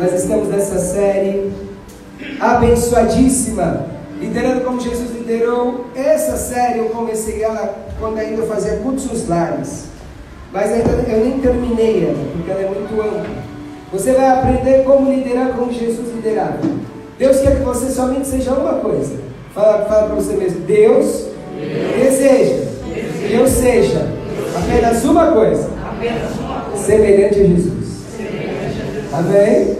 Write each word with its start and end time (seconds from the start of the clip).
Nós 0.00 0.14
estamos 0.14 0.48
nessa 0.48 0.78
série 0.78 1.52
abençoadíssima, 2.40 3.84
liderando 4.18 4.62
como 4.62 4.80
Jesus 4.80 5.10
liderou. 5.14 5.88
Essa 5.94 6.38
série 6.38 6.78
eu 6.78 6.86
comecei 6.86 7.42
ela 7.42 7.74
quando 7.98 8.16
ainda 8.16 8.40
eu 8.40 8.46
fazia 8.46 8.78
cursos 8.78 9.28
lares, 9.28 9.88
mas 10.54 10.72
ainda 10.72 10.88
eu 11.06 11.22
nem 11.22 11.38
terminei 11.40 12.06
ela, 12.06 12.24
porque 12.32 12.50
ela 12.50 12.62
é 12.62 12.70
muito 12.70 12.98
ampla. 12.98 13.26
Você 13.92 14.12
vai 14.12 14.26
aprender 14.26 14.84
como 14.84 15.12
liderar 15.12 15.50
como 15.50 15.70
Jesus 15.70 16.14
liderava. 16.14 16.56
Deus 17.18 17.38
quer 17.40 17.58
que 17.58 17.62
você 17.62 17.90
somente 17.90 18.26
seja 18.26 18.54
uma 18.54 18.76
coisa. 18.76 19.16
Fala, 19.54 19.84
fala 19.84 20.06
para 20.06 20.14
você 20.14 20.32
mesmo. 20.32 20.60
Deus, 20.60 21.26
Deus 21.54 21.94
deseja 21.98 22.70
que 23.28 23.34
eu 23.34 23.46
seja 23.46 24.08
apenas 24.56 25.04
uma 25.04 25.26
coisa. 25.32 25.68
Semelhante 26.74 27.40
a 27.40 27.44
Jesus. 27.44 27.90
Amém? 29.12 29.79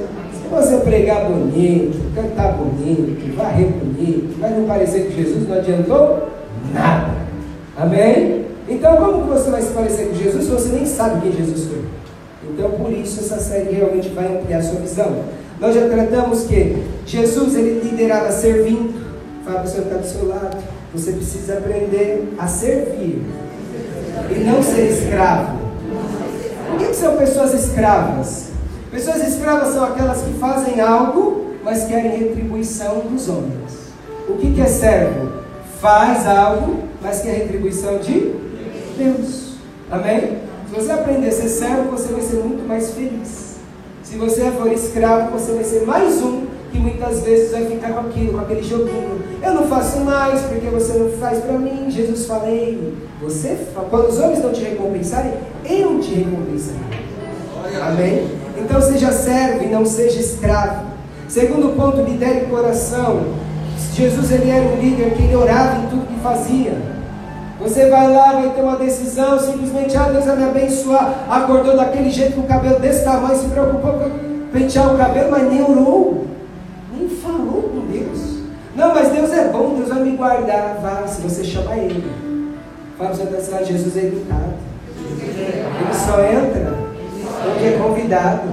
Você 0.51 0.79
pregar 0.79 1.27
bonito, 1.27 2.13
cantar 2.15 2.55
bonito, 2.55 3.37
varrer 3.37 3.69
bonito, 3.69 4.37
mas 4.41 4.57
não 4.57 4.65
parecer 4.65 5.07
com 5.07 5.13
Jesus, 5.13 5.49
não 5.49 5.57
adiantou 5.57 6.29
nada. 6.75 7.15
Amém? 7.79 8.47
Então, 8.69 8.97
como 8.97 9.23
que 9.23 9.29
você 9.31 9.51
vai 9.51 9.63
se 9.63 9.73
parecer 9.73 10.09
com 10.09 10.15
Jesus 10.15 10.45
se 10.45 10.51
você 10.51 10.69
nem 10.71 10.85
sabe 10.85 11.21
quem 11.21 11.33
Jesus 11.33 11.67
foi? 11.67 11.85
Então, 12.51 12.71
por 12.73 12.93
isso, 12.93 13.21
essa 13.21 13.39
série 13.39 13.75
realmente 13.75 14.09
vai 14.11 14.27
ampliar 14.27 14.63
sua 14.63 14.81
visão. 14.81 15.25
Nós 15.61 15.75
já 15.75 15.89
tratamos 15.89 16.45
que 16.45 16.83
Jesus 17.07 17.55
ele 17.55 17.89
liderava 17.89 18.33
servindo. 18.33 18.95
Fala 19.45 19.61
para 19.61 19.67
o 19.67 19.71
senhor 19.71 19.87
que 19.87 19.95
está 19.95 20.01
do 20.01 20.07
seu 20.07 20.29
lado. 20.29 20.59
Você 20.95 21.13
precisa 21.13 21.55
aprender 21.55 22.35
a 22.39 22.49
servir 22.49 23.23
e 24.31 24.39
não 24.41 24.63
ser 24.63 24.91
escravo. 24.91 25.59
O 26.75 26.79
que 26.79 26.95
são 26.95 27.17
pessoas 27.17 27.55
escravas? 27.55 28.50
Pessoas 28.91 29.27
escravas 29.27 29.73
são 29.73 29.85
aquelas 29.85 30.23
que 30.23 30.33
fazem 30.35 30.81
algo, 30.81 31.55
mas 31.63 31.85
querem 31.85 32.19
retribuição 32.19 33.01
dos 33.01 33.29
homens. 33.29 33.93
O 34.29 34.35
que 34.37 34.61
é 34.61 34.67
servo? 34.67 35.31
Faz 35.81 36.27
algo, 36.27 36.85
mas 37.01 37.21
quer 37.21 37.35
retribuição 37.35 37.99
de 37.99 38.35
Deus. 38.99 39.55
Amém? 39.91 40.39
Se 40.69 40.75
você 40.75 40.91
aprender 40.91 41.29
a 41.29 41.33
ser 41.33 41.49
servo, 41.49 41.91
você 41.93 42.13
vai 42.13 42.21
ser 42.21 42.37
muito 42.37 42.67
mais 42.67 42.91
feliz. 42.91 43.57
Se 44.03 44.17
você 44.17 44.51
for 44.51 44.73
escravo, 44.73 45.31
você 45.31 45.53
vai 45.53 45.65
ser 45.65 45.87
mais 45.87 46.21
um 46.21 46.47
que 46.73 46.79
muitas 46.79 47.21
vezes 47.21 47.53
vai 47.53 47.67
ficar 47.67 47.93
com 47.93 48.09
aquilo, 48.09 48.33
com 48.33 48.41
aquele 48.41 48.63
joguinho. 48.63 49.21
Eu 49.41 49.55
não 49.55 49.69
faço 49.69 50.01
mais 50.01 50.41
porque 50.43 50.67
você 50.67 50.99
não 50.99 51.11
faz 51.13 51.39
para 51.39 51.57
mim. 51.59 51.89
Jesus 51.91 52.27
falei, 52.27 52.93
você, 53.23 53.57
quando 53.89 54.09
os 54.09 54.19
homens 54.19 54.43
não 54.43 54.53
te 54.53 54.63
recompensarem, 54.63 55.33
eu 55.65 56.01
te 56.01 56.15
recompensarei. 56.15 56.81
Amém? 57.81 58.40
Então 58.63 58.81
seja 58.81 59.13
servo 59.13 59.65
e 59.65 59.69
não 59.69 59.85
seja 59.85 60.21
escravo. 60.21 60.87
Segundo 61.29 61.77
ponto, 61.77 62.03
lidere 62.03 62.45
o 62.45 62.49
coração. 62.49 63.35
Jesus 63.95 64.31
ele 64.31 64.51
era 64.51 64.65
um 64.65 64.81
líder 64.81 65.15
que 65.15 65.23
ele 65.23 65.37
orava 65.37 65.79
em 65.79 65.87
tudo 65.89 66.07
que 66.07 66.21
fazia. 66.21 66.73
Você 67.61 67.91
vai 67.91 68.11
lá, 68.11 68.33
vai 68.33 68.51
ter 68.51 68.63
uma 68.63 68.77
decisão, 68.77 69.39
simplesmente, 69.39 69.97
ah, 69.97 70.09
Deus 70.11 70.25
vai 70.25 70.37
me 70.37 70.45
abençoar. 70.45 71.27
Acordou 71.29 71.77
daquele 71.77 72.11
jeito 72.11 72.35
com 72.35 72.41
o 72.41 72.47
cabelo 72.47 72.81
desse 72.81 73.05
tamanho, 73.05 73.39
se 73.39 73.49
preocupou 73.49 73.93
com 73.93 74.11
pentear 74.51 74.95
o 74.95 74.99
cabelo, 74.99 75.31
mas 75.31 75.51
nem 75.51 75.63
orou, 75.63 76.27
nem 76.93 77.09
falou 77.09 77.63
com 77.63 77.93
Deus. 77.93 78.41
Não, 78.75 78.95
mas 78.95 79.11
Deus 79.11 79.31
é 79.33 79.49
bom, 79.49 79.75
Deus 79.77 79.89
vai 79.89 80.03
me 80.03 80.17
guardar. 80.17 80.79
Vá, 80.81 81.07
se 81.07 81.21
você 81.21 81.45
chamar 81.45 81.77
Ele. 81.77 82.11
Fala 82.97 83.15
você 83.15 83.27
pensar, 83.27 83.63
Jesus 83.63 83.97
é 83.97 84.07
educado. 84.07 84.55
Ele 84.99 85.95
só 85.95 86.23
entra 86.25 86.50
convidado. 88.11 88.49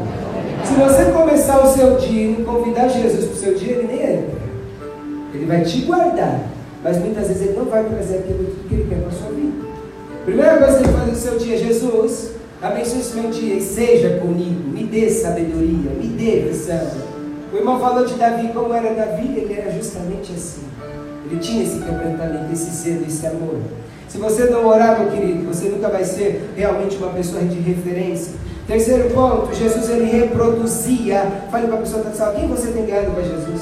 Se 0.64 0.74
você 0.74 1.12
começar 1.12 1.64
o 1.64 1.74
seu 1.74 1.96
dia 1.98 2.26
e 2.26 2.36
não 2.38 2.46
convidar 2.46 2.88
Jesus 2.88 3.26
para 3.26 3.34
o 3.34 3.38
seu 3.38 3.56
dia, 3.56 3.74
ele 3.74 3.88
nem 3.88 4.02
entra. 4.02 4.38
Ele 5.34 5.46
vai 5.46 5.62
te 5.64 5.82
guardar. 5.82 6.42
Mas 6.84 6.98
muitas 7.00 7.28
vezes 7.28 7.42
ele 7.42 7.58
não 7.58 7.66
vai 7.66 7.84
trazer 7.84 8.20
aquilo 8.20 8.46
que 8.67 8.76
ele 8.76 8.88
quer 8.88 9.00
para 9.00 9.08
a 9.08 9.12
sua 9.12 9.30
vida. 9.30 9.67
Primeira 10.26 10.58
coisa 10.58 10.78
que 10.78 10.84
ele 10.84 10.94
faz 10.94 11.08
no 11.08 11.16
seu 11.16 11.38
dia, 11.38 11.58
Jesus, 11.58 12.32
abençoe 12.62 13.00
esse 13.00 13.16
meu 13.16 13.32
dia 13.32 13.56
e 13.56 13.62
seja 13.62 14.20
comigo, 14.20 14.70
me 14.70 14.84
dê 14.84 15.10
sabedoria, 15.10 15.90
me 15.92 16.08
dê 16.08 16.42
visão. 16.42 16.88
O 17.52 17.58
irmão 17.58 17.80
falou 17.80 18.06
de 18.06 18.14
Davi, 18.16 18.50
como 18.54 18.73
era 18.73 18.94
Davi, 18.94 19.38
ele 19.38 19.54
era 19.58 19.72
justamente 19.72 20.34
assim. 20.34 20.64
Ele 21.26 21.40
tinha 21.40 21.64
esse 21.64 21.80
quebrantamento, 21.80 22.54
esse 22.54 22.70
zelo, 22.72 23.06
esse 23.08 23.26
amor. 23.26 23.58
Se 24.08 24.17
você 24.17 24.46
não 24.46 24.66
orar, 24.66 25.00
meu 25.00 25.12
querido, 25.12 25.48
você 25.48 25.67
nunca 25.70 25.90
vai 25.90 26.04
ser 26.04 26.50
realmente 26.56 26.98
uma 26.98 27.10
pessoa 27.10 27.44
de 27.44 27.60
referência. 27.60 28.34
Terceiro 28.67 29.10
ponto, 29.11 29.55
Jesus 29.55 29.89
ele 29.89 30.11
reproduzia. 30.11 31.22
Fale 31.50 31.67
para 31.67 31.78
a 31.78 31.80
pessoa 31.80 32.04
que 32.04 32.10
está 32.10 32.33
quem 32.33 32.50
você 32.50 32.72
tem 32.72 32.86
ganhado 32.86 33.11
para 33.11 33.23
Jesus? 33.23 33.61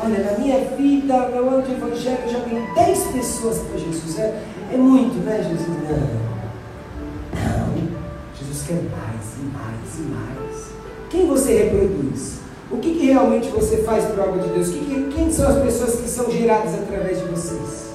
Olha, 0.00 0.22
na 0.22 0.38
minha 0.38 0.60
vida, 0.76 1.28
meu 1.28 1.50
ano 1.50 1.62
de 1.62 1.72
evangelho, 1.72 2.18
eu 2.24 2.32
já 2.32 2.38
ganhei 2.38 2.64
10 2.76 3.04
pessoas 3.08 3.58
para 3.58 3.76
Jesus. 3.76 4.20
É, 4.20 4.40
é 4.72 4.76
muito, 4.76 5.16
né, 5.24 5.44
Jesus? 5.48 5.68
Não. 5.68 6.28
Não. 7.34 7.88
Jesus 8.38 8.64
quer 8.68 8.74
mais 8.74 9.36
e 9.36 9.46
mais 9.46 9.98
e 9.98 10.02
mais. 10.02 10.68
Quem 11.10 11.26
você 11.26 11.64
reproduz? 11.64 12.38
O 12.70 12.76
que, 12.76 12.94
que 12.94 13.06
realmente 13.06 13.48
você 13.48 13.78
faz 13.78 14.04
para 14.04 14.22
a 14.22 14.26
obra 14.28 14.42
de 14.42 14.50
Deus? 14.50 14.68
Que, 14.68 14.78
que, 14.78 15.12
quem 15.12 15.32
são 15.32 15.48
as 15.48 15.60
pessoas 15.60 15.96
que 15.96 16.08
são 16.08 16.30
geradas 16.30 16.72
através 16.74 17.18
de 17.18 17.24
vocês? 17.24 17.88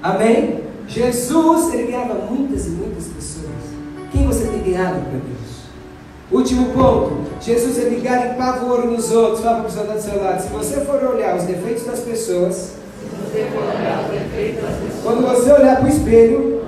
Amém? 0.00 0.60
Jesus, 0.86 1.74
ele 1.74 1.90
ganhava 1.90 2.14
muitas 2.14 2.66
e 2.66 2.70
muitas 2.70 3.06
pessoas. 3.06 3.71
Você 4.62 4.70
ganhado 4.70 5.00
para 5.00 5.10
Deus? 5.10 5.62
Último 6.30 6.72
ponto. 6.72 7.16
Jesus 7.40 7.78
ele 7.78 8.00
garimpava 8.00 8.64
o 8.64 8.70
ouro 8.70 8.90
nos 8.90 9.10
outros. 9.10 9.40
Fala 9.40 9.56
para 9.56 9.62
a 9.62 9.70
pessoa 9.70 9.86
do 9.86 10.00
seu 10.00 10.22
lado. 10.22 10.42
Se 10.42 10.48
você 10.48 10.80
for 10.82 11.02
olhar 11.02 11.36
os 11.36 11.44
defeitos 11.44 11.84
das 11.84 12.00
pessoas, 12.00 12.72
quando 15.02 15.22
você 15.22 15.52
olhar 15.52 15.76
para 15.76 15.84
o 15.84 15.88
espelho, 15.88 16.62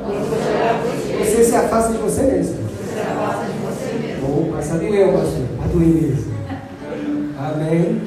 você 1.19 1.45
se 1.45 1.55
afasta 1.55 1.93
de 1.93 1.99
você 1.99 2.23
mesmo. 2.23 2.65
Opa, 4.23 4.59
essa 4.59 4.77
doeu, 4.77 5.13
pastor. 5.13 5.47
A 5.63 5.67
doer 5.69 5.87
mesmo. 5.87 6.35
Amém? 7.39 8.03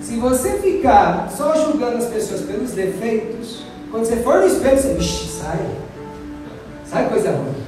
Se 0.00 0.16
você 0.16 0.50
ficar 0.58 1.30
só 1.36 1.54
julgando 1.56 1.96
as 1.96 2.06
pessoas 2.06 2.42
pelos 2.42 2.70
defeitos, 2.72 3.64
quando 3.90 4.04
você 4.04 4.16
for 4.16 4.40
no 4.40 4.46
espelho, 4.46 4.78
você, 4.78 4.94
vixi, 4.94 5.28
sai. 5.28 5.66
Sai 6.84 7.08
coisa 7.08 7.30
ruim. 7.30 7.61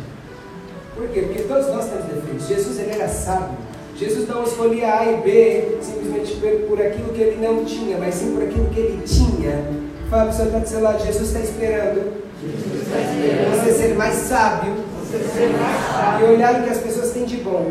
Por 0.94 1.08
quê? 1.08 1.22
Porque 1.22 1.42
todos 1.42 1.66
nós 1.68 1.86
temos 1.86 2.04
defeitos. 2.04 2.46
Jesus 2.46 2.78
ele 2.78 2.92
era 2.92 3.08
sábio. 3.08 3.56
Jesus 3.96 4.28
não 4.28 4.44
escolhia 4.44 4.94
A 4.94 5.12
e 5.12 5.16
B 5.18 5.78
simplesmente 5.80 6.36
por 6.68 6.80
aquilo 6.80 7.12
que 7.12 7.20
ele 7.20 7.46
não 7.46 7.64
tinha, 7.64 7.96
mas 7.98 8.14
sim 8.14 8.32
por 8.32 8.42
aquilo 8.42 8.68
que 8.70 8.80
ele 8.80 9.02
tinha. 9.02 9.64
Fala 10.10 10.24
para 10.24 10.32
o 10.32 10.36
seu 10.36 10.46
do 10.46 10.68
seu 10.68 10.80
lado, 10.82 11.04
Jesus 11.04 11.28
está 11.28 11.40
esperando. 11.40 12.12
Está 12.42 13.00
esperando. 13.00 13.64
Você 13.64 13.72
ser 13.72 13.94
mais 13.94 14.14
sábio. 14.14 14.74
Ser 15.10 15.48
mais 15.48 15.86
sábio. 15.92 16.26
E 16.26 16.32
olhar 16.32 16.60
o 16.60 16.64
que 16.64 16.70
as 16.70 16.78
pessoas 16.78 17.10
têm 17.10 17.24
de 17.24 17.38
bom. 17.38 17.70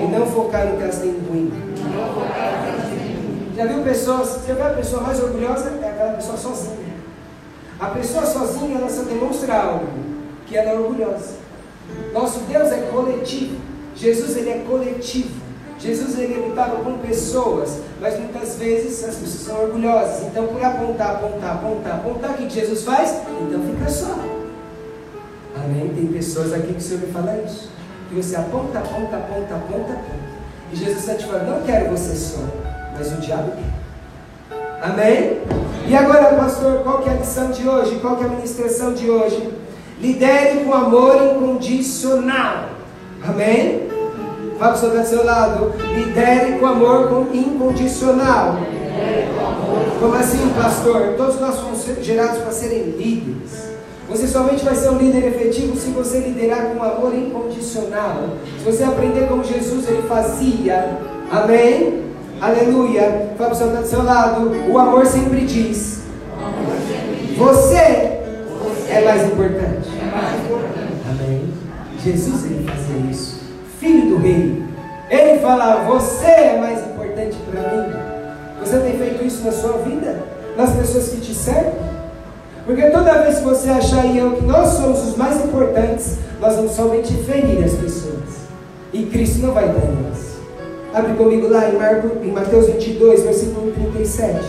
E 0.00 0.10
não 0.10 0.26
focar 0.26 0.66
no 0.66 0.76
que 0.76 0.82
elas 0.82 0.98
têm 0.98 1.12
de 1.12 1.28
ruim. 1.28 1.52
Já 3.56 3.66
viu 3.66 3.82
pessoas, 3.82 4.28
você 4.28 4.52
vê 4.52 4.62
a 4.62 4.70
pessoa 4.70 5.02
mais 5.02 5.22
orgulhosa? 5.22 5.78
É 5.82 5.88
aquela 5.88 6.12
pessoa 6.14 6.36
sozinha. 6.36 6.90
A 7.78 7.86
pessoa 7.86 8.24
sozinha, 8.26 8.78
ela 8.78 8.88
só 8.88 9.02
demonstra 9.02 9.54
algo 9.54 10.09
que 10.50 10.56
ela 10.56 10.72
é 10.72 10.78
orgulhosa. 10.78 11.36
Nosso 12.12 12.40
Deus 12.40 12.72
é 12.72 12.88
coletivo. 12.92 13.56
Jesus 13.94 14.36
ele 14.36 14.50
é 14.50 14.64
coletivo. 14.68 15.40
Jesus 15.78 16.18
ele 16.18 16.48
lutava 16.48 16.82
com 16.84 16.98
pessoas, 16.98 17.78
mas 18.00 18.18
muitas 18.18 18.56
vezes 18.56 19.02
as 19.02 19.14
pessoas 19.14 19.46
são 19.46 19.62
orgulhosas. 19.62 20.26
Então, 20.26 20.48
por 20.48 20.62
apontar, 20.62 21.12
apontar, 21.12 21.54
apontar, 21.54 21.94
apontar, 21.94 22.30
o 22.32 22.34
que 22.34 22.50
Jesus 22.50 22.82
faz? 22.82 23.22
Então 23.40 23.62
fica 23.62 23.88
só. 23.88 24.14
Amém? 25.56 25.88
Tem 25.94 26.06
pessoas 26.08 26.52
aqui 26.52 26.74
que 26.74 26.78
o 26.78 26.82
Senhor 26.82 27.00
me 27.00 27.12
fala 27.12 27.42
isso. 27.46 27.70
Que 28.08 28.16
você 28.16 28.36
aponta, 28.36 28.78
aponta, 28.78 29.16
aponta, 29.16 29.54
aponta, 29.54 29.92
aponta. 29.92 30.30
E 30.72 30.76
Jesus 30.76 30.98
está 30.98 31.14
te 31.14 31.26
falando, 31.26 31.58
não 31.58 31.62
quero 31.62 31.90
você 31.90 32.14
só, 32.14 32.40
mas 32.96 33.12
o 33.12 33.16
diabo 33.16 33.52
quer. 33.52 34.60
Amém? 34.82 35.42
E 35.86 35.94
agora, 35.94 36.34
pastor, 36.36 36.82
qual 36.82 36.98
que 37.02 37.08
é 37.08 37.12
a 37.12 37.16
lição 37.16 37.50
de 37.50 37.68
hoje? 37.68 37.98
Qual 38.00 38.16
que 38.16 38.24
é 38.24 38.26
a 38.26 38.30
ministração 38.30 38.92
de 38.92 39.08
hoje? 39.08 39.50
Lidere 40.00 40.64
com 40.64 40.72
amor 40.72 41.16
incondicional. 41.16 42.70
Amém? 43.22 43.88
Fala 44.58 44.78
para 44.78 45.00
o 45.02 45.06
seu 45.06 45.24
lado. 45.24 45.72
Lidere 45.94 46.58
com 46.58 46.66
amor 46.66 47.28
incondicional. 47.32 48.56
Como 50.00 50.14
assim, 50.14 50.50
pastor? 50.56 51.14
Todos 51.16 51.38
nós 51.38 51.58
fomos 51.58 51.84
gerados 52.02 52.38
para 52.38 52.52
serem 52.52 52.82
líderes. 52.90 53.70
Você 54.08 54.26
somente 54.26 54.64
vai 54.64 54.74
ser 54.74 54.88
um 54.88 54.98
líder 54.98 55.28
efetivo 55.28 55.76
se 55.76 55.90
você 55.90 56.18
liderar 56.18 56.70
com 56.70 56.82
amor 56.82 57.14
incondicional. 57.14 58.30
Se 58.58 58.64
você 58.64 58.82
aprender 58.82 59.28
como 59.28 59.44
Jesus 59.44 59.88
ele 59.88 60.02
fazia. 60.08 60.98
Amém? 61.30 62.04
Aleluia. 62.40 63.34
Fala 63.36 63.54
para 63.54 63.80
o 63.82 63.86
seu 63.86 64.02
lado. 64.02 64.50
O 64.68 64.78
amor 64.78 65.06
sempre 65.06 65.42
diz. 65.42 66.00
Você 67.36 68.09
é 68.90 69.04
mais 69.04 69.24
importante. 69.24 69.88
Amém. 71.08 71.48
Jesus 72.02 72.44
ele 72.46 72.68
fazia 72.68 73.10
isso. 73.10 73.40
Filho 73.78 74.10
do 74.10 74.16
rei. 74.18 74.62
Ele 75.08 75.38
fala: 75.40 75.84
Você 75.84 76.26
é 76.26 76.58
mais 76.58 76.80
importante 76.80 77.36
para 77.50 77.60
mim. 77.60 77.92
Você 78.60 78.78
tem 78.80 78.98
feito 78.98 79.24
isso 79.24 79.44
na 79.44 79.52
sua 79.52 79.78
vida? 79.78 80.22
Nas 80.56 80.74
pessoas 80.74 81.08
que 81.08 81.20
te 81.20 81.34
cercam? 81.34 81.90
Porque 82.66 82.90
toda 82.90 83.22
vez 83.22 83.38
que 83.38 83.44
você 83.44 83.70
achar 83.70 84.04
e 84.06 84.18
eu 84.18 84.32
que 84.32 84.44
nós 84.44 84.68
somos 84.68 85.08
os 85.08 85.16
mais 85.16 85.42
importantes, 85.44 86.18
nós 86.40 86.56
vamos 86.56 86.72
somente 86.72 87.12
ferir 87.24 87.64
as 87.64 87.72
pessoas. 87.72 88.40
E 88.92 89.06
Cristo 89.06 89.46
não 89.46 89.54
vai 89.54 89.66
dar 89.68 89.84
em 89.84 90.02
nós. 90.02 90.36
Abre 90.92 91.14
comigo 91.14 91.48
lá 91.48 91.68
em, 91.68 91.76
Marco, 91.76 92.08
em 92.22 92.32
Mateus 92.32 92.66
22, 92.66 93.22
versículo 93.22 93.72
37. 93.72 94.40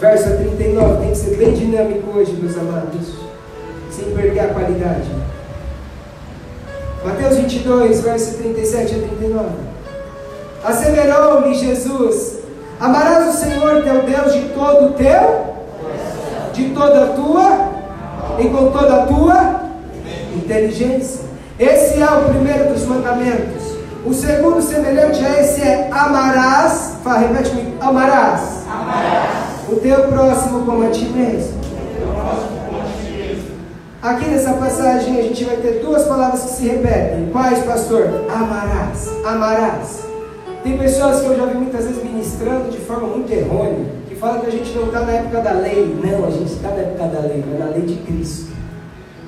Verso 0.00 0.36
39. 0.36 1.00
Tem 1.00 1.10
que 1.10 1.16
ser 1.16 1.36
bem 1.36 1.52
dinâmico 1.52 2.16
hoje, 2.16 2.32
meus 2.32 2.56
amados. 2.56 3.23
Sem 4.04 4.14
perder 4.14 4.40
a 4.40 4.48
qualidade. 4.48 5.10
Mateus 7.02 7.36
22, 7.36 8.00
verso 8.02 8.36
37 8.36 8.94
a 8.94 8.98
39. 8.98 9.48
Asseverou-lhe 10.62 11.54
Jesus: 11.54 12.40
Amarás 12.78 13.34
o 13.34 13.38
Senhor 13.38 13.82
teu 13.82 14.02
Deus 14.02 14.34
de 14.34 14.48
todo 14.50 14.86
o 14.88 14.92
teu, 14.92 15.54
de 16.52 16.70
toda 16.74 17.04
a 17.04 17.08
tua 17.08 17.68
e 18.38 18.48
com 18.48 18.70
toda 18.70 18.94
a 18.94 19.06
tua 19.06 19.60
inteligência. 20.36 21.24
Esse 21.58 22.02
é 22.02 22.06
o 22.06 22.24
primeiro 22.28 22.74
dos 22.74 22.84
mandamentos. 22.84 23.74
O 24.04 24.12
segundo, 24.12 24.60
semelhante 24.60 25.24
a 25.24 25.40
esse, 25.40 25.62
é 25.62 25.88
amarás. 25.90 26.96
Fala, 27.02 27.20
repete 27.20 27.50
comigo: 27.50 27.76
amarás. 27.80 28.64
Amarás. 28.70 29.30
O 29.66 29.76
teu 29.76 30.08
próximo 30.08 30.66
como 30.66 30.86
a 30.86 30.90
ti 30.90 31.06
mesmo. 31.06 31.63
Aqui 34.04 34.28
nessa 34.28 34.52
passagem 34.52 35.18
a 35.18 35.22
gente 35.22 35.42
vai 35.44 35.56
ter 35.56 35.80
duas 35.82 36.02
palavras 36.04 36.42
que 36.42 36.50
se 36.50 36.68
repetem. 36.68 37.30
Quais, 37.32 37.60
pastor? 37.60 38.26
Amarás. 38.28 39.10
Amarás. 39.24 40.04
Tem 40.62 40.76
pessoas 40.76 41.22
que 41.22 41.26
eu 41.28 41.36
já 41.38 41.46
vi 41.46 41.54
muitas 41.56 41.86
vezes 41.86 42.04
ministrando 42.04 42.70
de 42.70 42.76
forma 42.80 43.08
muito 43.08 43.32
errônea, 43.32 43.86
que 44.06 44.14
falam 44.14 44.40
que 44.40 44.48
a 44.48 44.50
gente 44.50 44.76
não 44.76 44.88
está 44.88 45.00
na 45.00 45.12
época 45.12 45.40
da 45.40 45.52
lei. 45.52 45.96
Não, 46.04 46.26
a 46.26 46.30
gente 46.30 46.52
está 46.52 46.68
na 46.68 46.82
época 46.82 47.06
da 47.06 47.20
lei, 47.20 47.42
mas 47.48 47.58
na 47.58 47.74
lei 47.74 47.80
de 47.80 47.94
Cristo. 47.94 48.52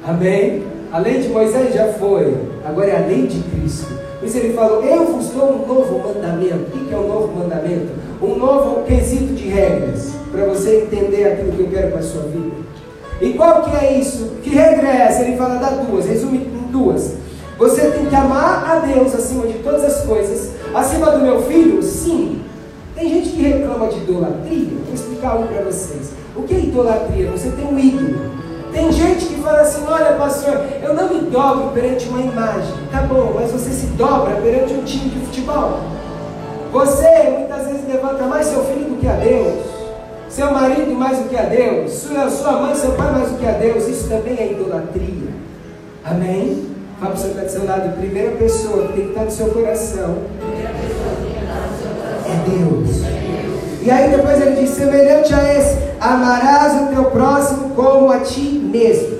Amém? 0.07 0.63
A 0.93 0.99
lei 0.99 1.23
de 1.23 1.29
Moisés 1.31 1.73
já 1.73 1.95
foi, 1.95 2.37
agora 2.63 2.87
é 2.87 2.97
a 3.03 3.07
lei 3.07 3.27
de 3.27 3.41
Cristo. 3.45 3.99
Por 4.21 4.29
isso 4.29 4.37
ele 4.37 4.53
falou: 4.53 4.85
Eu 4.85 5.07
vos 5.07 5.31
dou 5.31 5.55
um 5.55 5.67
novo 5.67 6.07
mandamento. 6.07 6.77
O 6.77 6.85
que 6.85 6.93
é 6.93 6.99
um 6.99 7.09
novo 7.09 7.35
mandamento? 7.35 7.89
Um 8.21 8.37
novo 8.37 8.83
quesito 8.83 9.33
de 9.33 9.49
regras, 9.49 10.11
para 10.31 10.45
você 10.45 10.83
entender 10.83 11.25
aquilo 11.25 11.53
que 11.53 11.61
eu 11.61 11.69
quero 11.69 11.93
para 11.93 12.01
a 12.01 12.03
sua 12.03 12.25
vida. 12.25 12.66
E 13.21 13.33
qual 13.33 13.63
que 13.63 13.77
é 13.77 13.99
isso? 13.99 14.37
Que 14.43 14.51
regra 14.51 14.89
é? 14.89 15.23
Ele 15.23 15.37
fala 15.37 15.57
da 15.57 15.71
duas, 15.71 16.07
resume 16.07 16.39
em 16.39 16.71
duas. 16.71 17.15
Você 17.59 17.91
tem 17.91 18.05
que 18.07 18.15
amar 18.15 18.71
a 18.71 18.79
Deus 18.81 19.15
acima 19.15 19.47
de 19.47 19.55
todas 19.61 19.83
as 19.83 20.05
coisas. 20.05 20.51
Acima 20.75 21.11
do 21.13 21.21
meu 21.21 21.43
filho, 21.43 21.83
sim. 21.83 22.43
Tem 22.95 23.09
gente 23.09 23.31
que 23.31 23.43
reclama 23.43 23.89
de 23.89 23.97
idolatria. 23.99 24.69
Vou 24.85 24.95
explicar 24.95 25.37
um 25.37 25.47
para 25.47 25.63
vocês. 25.63 26.13
O 26.35 26.43
que 26.43 26.55
é 26.55 26.59
idolatria? 26.59 27.31
Você 27.31 27.51
tem 27.51 27.67
um 27.67 27.79
ídolo. 27.79 28.31
Tem 28.73 28.93
gente 28.93 29.25
que 29.25 29.41
fala 29.41 29.61
assim: 29.61 29.85
olha, 29.87 30.17
pastor, 30.17 30.61
eu 30.83 30.93
não 30.93 31.09
me 31.09 31.31
dobro 31.31 31.71
perante 31.71 32.07
uma 32.09 32.21
imagem. 32.21 32.75
Tá 32.91 33.03
bom, 33.03 33.33
mas 33.35 33.51
você 33.51 33.71
se 33.71 33.87
dobra 33.89 34.35
perante 34.43 34.75
um 34.75 34.85
time 34.85 35.09
de 35.09 35.21
futebol. 35.27 35.81
Você 36.73 37.31
muitas 37.39 37.67
vezes 37.69 37.89
levanta 37.89 38.25
mais 38.25 38.47
seu 38.47 38.63
filho 38.65 38.91
do 38.91 39.01
que 39.01 39.09
a 39.09 39.15
Deus 39.15 39.76
seu 40.37 40.53
marido 40.53 40.95
mais 40.95 41.17
do 41.17 41.31
que 41.31 41.37
a 41.37 41.45
Deus, 41.45 41.93
sua, 41.93 42.29
sua 42.29 42.53
mãe, 42.61 42.75
seu 42.75 42.93
pai 42.93 43.11
mais 43.11 43.31
do 43.31 43.39
que 43.39 43.47
a 43.47 43.53
Deus, 43.53 43.89
isso 43.89 44.07
também 44.07 44.37
é 44.39 44.53
idolatria. 44.53 45.31
Amém? 46.05 46.67
Fala 47.01 47.13
para 47.13 47.19
o 47.19 47.23
seu, 47.23 47.31
do 47.33 47.49
seu 47.49 47.65
lado, 47.65 47.97
primeira 47.97 48.33
pessoa 48.33 48.87
que 48.89 48.93
tem 48.93 49.05
que 49.05 49.09
estar 49.13 49.25
no 49.25 49.31
seu 49.31 49.49
coração 49.49 50.19
é 52.27 52.51
Deus. 52.51 53.01
E 53.81 53.91
aí 53.91 54.11
depois 54.11 54.43
ele 54.43 54.61
diz, 54.61 54.71
semelhante 54.71 55.33
a 55.33 55.55
esse, 55.55 55.79
amarás 55.99 56.83
o 56.83 56.95
teu 56.95 57.05
próximo 57.07 57.71
como 57.71 58.11
a 58.11 58.21
ti 58.21 58.61
mesmo. 58.63 59.17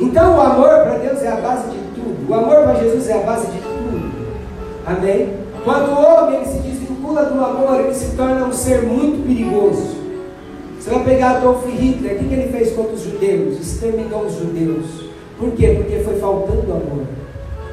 Então 0.00 0.36
o 0.36 0.40
amor 0.40 0.80
para 0.82 0.98
Deus 0.98 1.22
é 1.22 1.28
a 1.28 1.36
base 1.36 1.68
de 1.68 1.78
tudo. 1.94 2.28
O 2.28 2.34
amor 2.34 2.64
para 2.64 2.74
Jesus 2.74 3.08
é 3.08 3.12
a 3.12 3.24
base 3.24 3.46
de 3.46 3.58
tudo. 3.60 4.10
Amém? 4.84 5.32
Quando 5.62 5.90
o 5.90 6.04
homem 6.04 6.40
ele 6.40 6.46
se 6.46 6.58
desvincula 6.58 7.22
do 7.26 7.34
amor, 7.34 7.78
ele 7.78 7.94
se 7.94 8.16
torna 8.16 8.46
um 8.46 8.52
ser 8.52 8.82
muito 8.82 9.24
perigoso. 9.24 9.95
Você 10.86 10.94
vai 10.94 11.04
pegar 11.04 11.30
Adolf 11.38 11.66
Hitler, 11.66 12.12
o 12.14 12.18
que 12.28 12.32
ele 12.32 12.48
fez 12.52 12.72
contra 12.72 12.94
os 12.94 13.02
judeus? 13.02 13.58
Exterminou 13.58 14.20
os 14.20 14.34
judeus. 14.34 14.86
Por 15.36 15.50
quê? 15.50 15.74
Porque 15.78 15.98
foi 16.04 16.20
faltando 16.20 16.62
amor. 16.62 17.02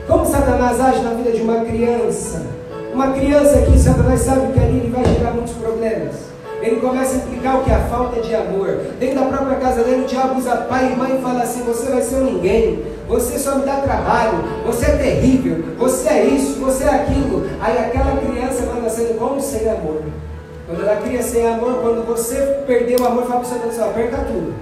Como 0.07 0.25
Satanás 0.25 0.81
age 0.81 1.03
na 1.03 1.11
vida 1.11 1.31
de 1.31 1.43
uma 1.43 1.63
criança? 1.63 2.43
Uma 2.91 3.13
criança 3.13 3.61
que 3.61 3.77
Satanás 3.77 4.19
sabe 4.19 4.51
que 4.51 4.59
ali 4.59 4.79
ele 4.79 4.89
vai 4.89 5.05
gerar 5.05 5.29
muitos 5.29 5.53
problemas. 5.53 6.15
Ele 6.59 6.77
começa 6.77 7.13
a 7.13 7.17
implicar 7.17 7.61
o 7.61 7.63
que? 7.63 7.71
A 7.71 7.81
falta 7.81 8.19
de 8.19 8.33
amor. 8.33 8.79
Dentro 8.99 9.19
da 9.19 9.25
própria 9.27 9.57
casa 9.57 9.83
dele, 9.83 10.05
o 10.05 10.07
diabo 10.07 10.39
usa 10.39 10.55
pai 10.67 10.93
e 10.93 10.95
mãe 10.95 11.15
e 11.15 11.21
fala 11.21 11.43
assim: 11.43 11.61
Você 11.65 11.91
vai 11.91 12.01
ser 12.01 12.15
um 12.15 12.23
ninguém, 12.23 12.83
você 13.07 13.37
só 13.37 13.59
me 13.59 13.63
dá 13.63 13.75
trabalho, 13.75 14.39
você 14.65 14.87
é 14.87 14.97
terrível, 14.97 15.63
você 15.77 16.09
é 16.09 16.25
isso, 16.25 16.59
você 16.59 16.85
é 16.85 16.89
aquilo. 16.89 17.45
Aí 17.61 17.77
aquela 17.77 18.17
criança 18.17 18.63
vai 18.63 18.81
nascendo 18.81 19.13
como 19.19 19.39
sem 19.39 19.69
amor. 19.69 20.01
Quando 20.65 20.81
ela 20.81 21.01
cria 21.01 21.21
sem 21.21 21.45
amor, 21.45 21.81
quando 21.81 22.07
você 22.07 22.35
perdeu 22.65 22.99
o 23.01 23.05
amor, 23.05 23.25
fala 23.25 23.41
para 23.41 23.47
o 23.47 23.73
seu 23.73 23.85
Deus, 23.85 23.93
perca 23.93 24.17
tudo. 24.19 24.53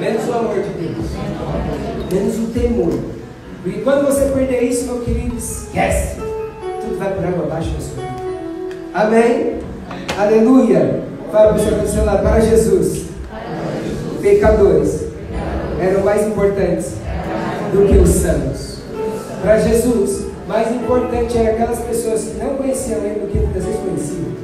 Menos 0.00 0.28
o 0.28 0.32
amor 0.32 0.54
de 0.54 0.68
Deus. 0.68 1.06
Menos 2.12 2.38
o 2.38 2.52
temor. 2.52 3.00
Porque 3.62 3.80
quando 3.80 4.06
você 4.06 4.26
perder 4.26 4.62
isso, 4.62 4.84
meu 4.84 5.00
querido, 5.00 5.36
esquece. 5.36 6.16
Tudo 6.20 6.98
vai 6.98 7.12
por 7.12 7.24
água 7.24 7.44
abaixo 7.44 7.72
na 7.72 7.80
sua 7.80 8.02
vida. 8.02 8.16
Amém? 8.94 9.58
Aleluia. 10.16 11.02
Fala 11.32 11.54
para 11.54 11.56
o 11.56 11.64
seu 11.64 11.72
Deus, 11.72 12.06
lá, 12.06 12.18
para 12.18 12.40
Jesus. 12.40 13.06
Pecadores 14.22 15.06
eram 15.80 16.04
mais 16.04 16.24
importantes 16.24 16.92
do 17.72 17.84
que 17.88 17.98
os 17.98 18.10
santos. 18.10 18.76
Para 19.42 19.58
Jesus, 19.58 20.26
mais 20.46 20.70
importante 20.70 21.36
eram 21.36 21.50
aquelas 21.50 21.80
pessoas 21.80 22.22
que 22.22 22.36
não 22.36 22.54
conheciam 22.54 23.00
Ele 23.00 23.20
do 23.20 23.32
que 23.32 23.38
muitas 23.38 23.64
vezes 23.64 23.80
conheciam 23.80 24.35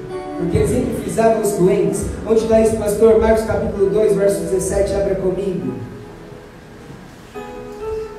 porque 0.42 0.58
eles 0.58 0.70
sempre 0.70 1.02
frisavam 1.02 1.40
os 1.40 1.52
doentes. 1.52 2.06
Onde 2.26 2.40
está 2.40 2.60
isso, 2.60 2.76
pastor? 2.76 3.20
Marcos 3.20 3.44
capítulo 3.44 3.90
2, 3.90 4.16
verso 4.16 4.40
17, 4.40 4.94
abra 4.94 5.14
comigo. 5.14 5.74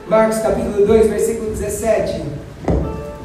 Marcos 0.08 0.38
capítulo 0.40 0.86
2, 0.86 1.10
versículo 1.10 1.50
17. 1.52 2.22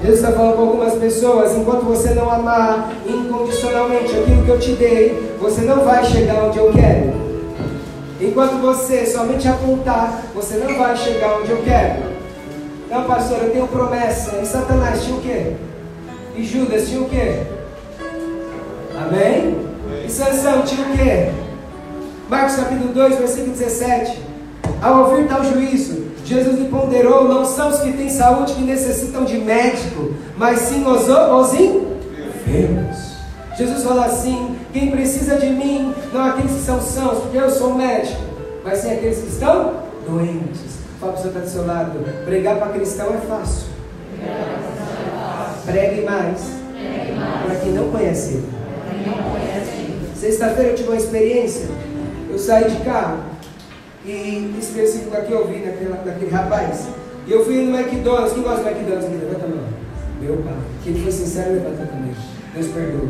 Jesus 0.00 0.20
está 0.20 0.32
falando 0.32 0.56
com 0.56 0.62
algumas 0.62 0.94
pessoas: 0.94 1.56
enquanto 1.56 1.84
você 1.84 2.10
não 2.10 2.30
amar 2.30 2.92
incondicionalmente 3.06 4.16
aquilo 4.16 4.44
que 4.44 4.50
eu 4.50 4.58
te 4.58 4.72
dei, 4.72 5.34
você 5.40 5.62
não 5.62 5.84
vai 5.84 6.04
chegar 6.04 6.44
onde 6.44 6.58
eu 6.58 6.72
quero. 6.72 7.28
Enquanto 8.20 8.60
você 8.60 9.06
somente 9.06 9.46
apontar, 9.46 10.24
você 10.34 10.56
não 10.56 10.76
vai 10.76 10.96
chegar 10.96 11.38
onde 11.38 11.50
eu 11.50 11.62
quero. 11.62 12.18
Não, 12.90 13.04
pastor, 13.04 13.38
eu 13.44 13.50
tenho 13.50 13.68
promessa. 13.68 14.38
E 14.42 14.46
Satanás 14.46 15.04
tinha 15.04 15.16
o 15.16 15.20
quê? 15.20 15.52
E 16.34 16.42
Judas 16.42 16.88
tinha 16.88 17.00
o 17.00 17.08
quê? 17.08 17.57
Amém? 19.00 19.56
E 20.04 20.10
Sansão 20.10 20.62
tinha 20.62 20.86
o 20.88 20.96
quê? 20.96 21.30
Marcos 22.28 22.56
capítulo 22.56 22.92
2, 22.92 23.16
versículo 23.16 23.52
17. 23.52 24.20
Ao 24.82 25.04
ouvir 25.04 25.28
tal 25.28 25.44
juízo, 25.44 26.08
Jesus 26.24 26.58
lhe 26.58 26.68
ponderou: 26.68 27.28
não 27.28 27.44
são 27.44 27.68
os 27.68 27.78
que 27.78 27.92
têm 27.92 28.10
saúde 28.10 28.54
que 28.54 28.62
necessitam 28.62 29.24
de 29.24 29.38
médico, 29.38 30.14
mas 30.36 30.60
sim 30.60 30.84
os, 30.84 31.08
os 31.08 31.54
enfermos. 31.54 32.96
Jesus 33.56 33.84
fala 33.84 34.06
assim: 34.06 34.56
quem 34.72 34.90
precisa 34.90 35.36
de 35.36 35.46
mim 35.46 35.94
não 36.12 36.24
aqueles 36.24 36.52
que 36.52 36.60
são 36.60 36.80
sãos, 36.80 37.20
porque 37.20 37.38
eu 37.38 37.50
sou 37.50 37.74
médico, 37.74 38.20
mas 38.64 38.78
sim 38.78 38.92
aqueles 38.92 39.18
que 39.18 39.28
estão 39.28 39.74
doentes. 40.06 40.78
Fala 41.00 41.12
para 41.12 41.20
o 41.20 41.22
senhor 41.22 41.40
do 41.40 41.48
seu 41.48 41.66
lado: 41.66 42.24
pregar 42.24 42.56
para 42.56 42.72
cristão 42.72 43.06
é 43.06 43.18
fácil. 43.28 43.68
Pregue 45.64 46.02
mais, 46.02 46.40
para 47.46 47.54
quem 47.56 47.72
não 47.72 47.90
conhece 47.90 48.34
ele. 48.34 48.57
Sexta-feira 50.14 50.70
eu 50.70 50.74
tive 50.74 50.88
uma 50.88 50.96
experiência. 50.96 51.66
Eu 52.30 52.38
saí 52.38 52.70
de 52.70 52.76
carro 52.84 53.18
e 54.04 54.54
esse 54.58 54.72
versículo 54.72 55.16
aqui 55.16 55.32
eu 55.32 55.46
vi 55.46 55.58
naquele, 55.58 55.90
naquele 55.90 56.30
rapaz. 56.30 56.88
E 57.26 57.32
eu 57.32 57.44
fui 57.44 57.56
no 57.62 57.78
McDonald's. 57.78 58.32
Quem 58.32 58.42
gosta 58.42 58.62
do 58.62 58.68
McDonald's 58.68 59.06
aqui? 59.06 59.16
Levanta 59.16 59.44
a 59.44 59.48
mão. 59.48 59.64
Meu 60.20 60.36
pai. 60.38 60.54
Quem 60.82 60.94
foi 60.94 61.12
sincero, 61.12 61.52
levanta 61.52 61.86
também. 61.86 62.14
Deus 62.54 62.66
perdoa. 62.68 63.08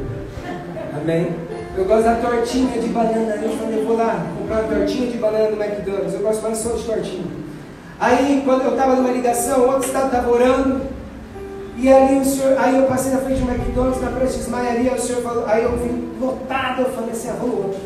Amém? 1.01 1.29
Eu 1.77 1.85
gosto 1.85 2.05
da 2.05 2.17
tortinha 2.17 2.81
de 2.81 2.89
banana. 2.89 3.37
Eu 3.37 3.57
falei, 3.57 3.79
eu 3.79 3.87
vou 3.87 3.97
lá 3.97 4.27
comprar 4.39 4.63
uma 4.63 4.75
tortinha 4.75 5.11
de 5.11 5.19
banana 5.19 5.51
no 5.51 5.63
McDonald's. 5.63 6.15
Eu 6.15 6.21
gosto 6.21 6.43
mais 6.43 6.59
só 6.59 6.71
de 6.73 6.83
tortinha. 6.83 7.27
Aí, 8.01 8.43
quando 8.45 8.63
eu 8.63 8.73
estava 8.73 8.97
numa 8.97 9.11
ligação, 9.11 9.67
outro 9.67 9.87
estado 9.87 10.07
estava 10.07 10.31
orando. 10.31 10.81
E 11.81 11.93
ali 11.93 12.19
o 12.19 12.25
senhor, 12.25 12.59
aí 12.59 12.77
eu 12.77 12.87
passei 12.87 13.13
na 13.13 13.19
frente 13.19 13.41
do 13.41 13.49
McDonald's, 13.49 14.03
na 14.03 14.11
frente 14.11 14.33
de 14.33 14.41
Ismaiaria, 14.41 14.95
o 14.95 15.01
senhor 15.01 15.23
falou, 15.23 15.47
aí 15.47 15.63
eu 15.63 15.77
vim 15.77 16.13
lotado, 16.21 16.83
eu 16.83 16.91
falei 16.91 17.11
assim, 17.11 17.29
ah, 17.29 17.37
vou 17.41 17.51
outro. 17.51 17.81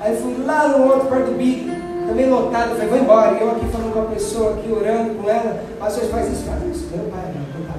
Aí 0.00 0.16
fui 0.16 0.44
lá 0.44 0.66
no 0.66 0.84
outro, 0.84 1.08
perto 1.08 1.26
do 1.26 1.38
Big, 1.38 1.70
também 2.08 2.28
lotado, 2.28 2.70
eu 2.70 2.74
falei, 2.74 2.88
vou 2.88 2.98
embora. 2.98 3.38
E 3.38 3.40
eu 3.40 3.50
aqui 3.52 3.66
falando 3.66 3.92
com 3.92 4.00
a 4.00 4.04
pessoa, 4.06 4.54
aqui 4.54 4.72
orando 4.72 5.14
com 5.14 5.30
ela, 5.30 5.62
pastor, 5.78 6.04
faz 6.10 6.32
isso, 6.32 6.44
faz 6.44 6.60
isso, 6.74 6.88
meu 6.90 7.04
pai, 7.06 7.22
não, 7.32 7.60
não 7.60 7.68
tá 7.68 7.74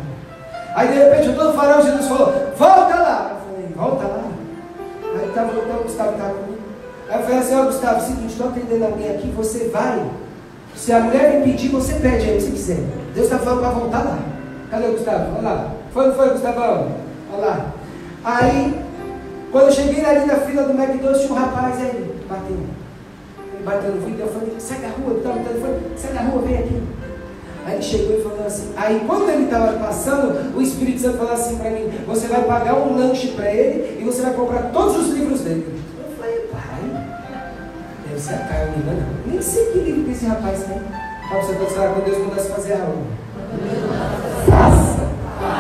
Aí 0.74 0.88
de 0.88 0.94
repente 0.94 1.26
eu 1.26 1.32
estou 1.32 1.46
no 1.48 1.54
farol, 1.54 1.82
Jesus 1.84 2.08
falou, 2.08 2.34
volta 2.58 2.96
lá. 2.96 3.32
Eu 3.32 3.54
falei, 3.54 3.76
volta 3.76 4.08
lá. 4.08 4.24
Aí 5.20 5.28
estava 5.28 5.52
voltando, 5.52 5.80
o 5.82 5.84
Gustavo 5.84 6.12
estava 6.12 6.34
comigo. 6.34 6.62
Aí 7.10 7.20
eu 7.20 7.24
falei 7.24 7.40
assim, 7.40 7.56
ó 7.56 7.62
oh, 7.62 7.66
Gustavo, 7.66 8.02
seguinte, 8.08 8.32
estou 8.32 8.48
atendendo 8.48 8.86
alguém 8.86 9.12
aqui, 9.12 9.28
você 9.36 9.68
vai. 9.68 10.10
Se 10.78 10.94
a 10.94 11.02
mulher 11.02 11.34
me 11.34 11.44
pedir, 11.44 11.68
você 11.68 11.96
pede 11.96 12.30
aí, 12.30 12.40
se 12.40 12.52
quiser. 12.52 12.80
Deus 13.14 13.26
está 13.26 13.38
falando 13.38 13.60
para 13.60 13.72
voltar 13.72 14.06
lá. 14.06 14.41
Cadê 14.72 14.88
o 14.88 14.92
Gustavo? 14.94 15.38
Olha 15.38 15.42
lá. 15.42 15.72
Foi, 15.94 16.08
não 16.08 16.16
foi, 16.16 16.30
Gustavão? 16.30 16.96
Olha 17.34 17.46
lá. 17.46 17.66
Aí, 18.24 18.82
quando 19.52 19.66
eu 19.66 19.72
cheguei 19.72 20.06
ali 20.06 20.26
na 20.26 20.36
fila 20.36 20.64
do 20.64 20.72
McDonald's, 20.72 21.26
tinha 21.26 21.34
um 21.34 21.38
rapaz 21.38 21.82
aí, 21.82 22.16
bateu. 22.30 22.56
Ele 23.54 23.64
bateu 23.66 23.92
no 23.92 24.06
vidro, 24.06 24.22
eu 24.22 24.28
falei, 24.30 24.56
sai 24.60 24.78
da 24.80 24.88
rua, 24.88 25.20
tá, 25.22 25.32
ele 25.32 25.60
falou, 25.60 25.80
sai 25.98 26.14
da 26.14 26.22
rua, 26.22 26.42
vem 26.44 26.58
aqui. 26.58 26.82
Aí 27.66 27.74
ele 27.74 27.84
chegou 27.84 28.18
e 28.18 28.24
falou 28.24 28.46
assim, 28.46 28.72
aí 28.78 29.04
quando 29.06 29.30
ele 29.30 29.44
estava 29.44 29.74
passando, 29.74 30.56
o 30.56 30.62
Espírito 30.62 31.02
Santo 31.02 31.18
falou 31.18 31.34
assim 31.34 31.58
para 31.58 31.70
mim, 31.70 31.92
você 32.08 32.28
vai 32.28 32.44
pagar 32.44 32.76
um 32.76 32.98
lanche 32.98 33.28
para 33.30 33.54
ele 33.54 34.02
e 34.02 34.04
você 34.04 34.22
vai 34.22 34.34
comprar 34.34 34.72
todos 34.72 34.98
os 34.98 35.10
livros 35.10 35.42
dele. 35.42 35.80
Eu 36.00 36.16
falei, 36.18 36.40
pai, 36.52 37.06
deve 38.08 38.20
ser 38.20 38.36
a 38.36 38.38
Carmen, 38.38 38.80
não. 38.86 39.32
Nem 39.32 39.42
sei 39.42 39.66
que 39.72 39.80
livro 39.80 40.06
que 40.06 40.12
esse 40.12 40.26
rapaz 40.26 40.64
tem. 40.64 40.80
Para 41.30 41.42
você 41.42 41.54
pensar 41.54 41.94
quando 41.94 42.06
Deus 42.06 42.18
mandasse 42.20 42.50
fazer 42.50 42.74
a 42.74 42.84
aula. 42.84 43.22
Faça, 43.52 44.21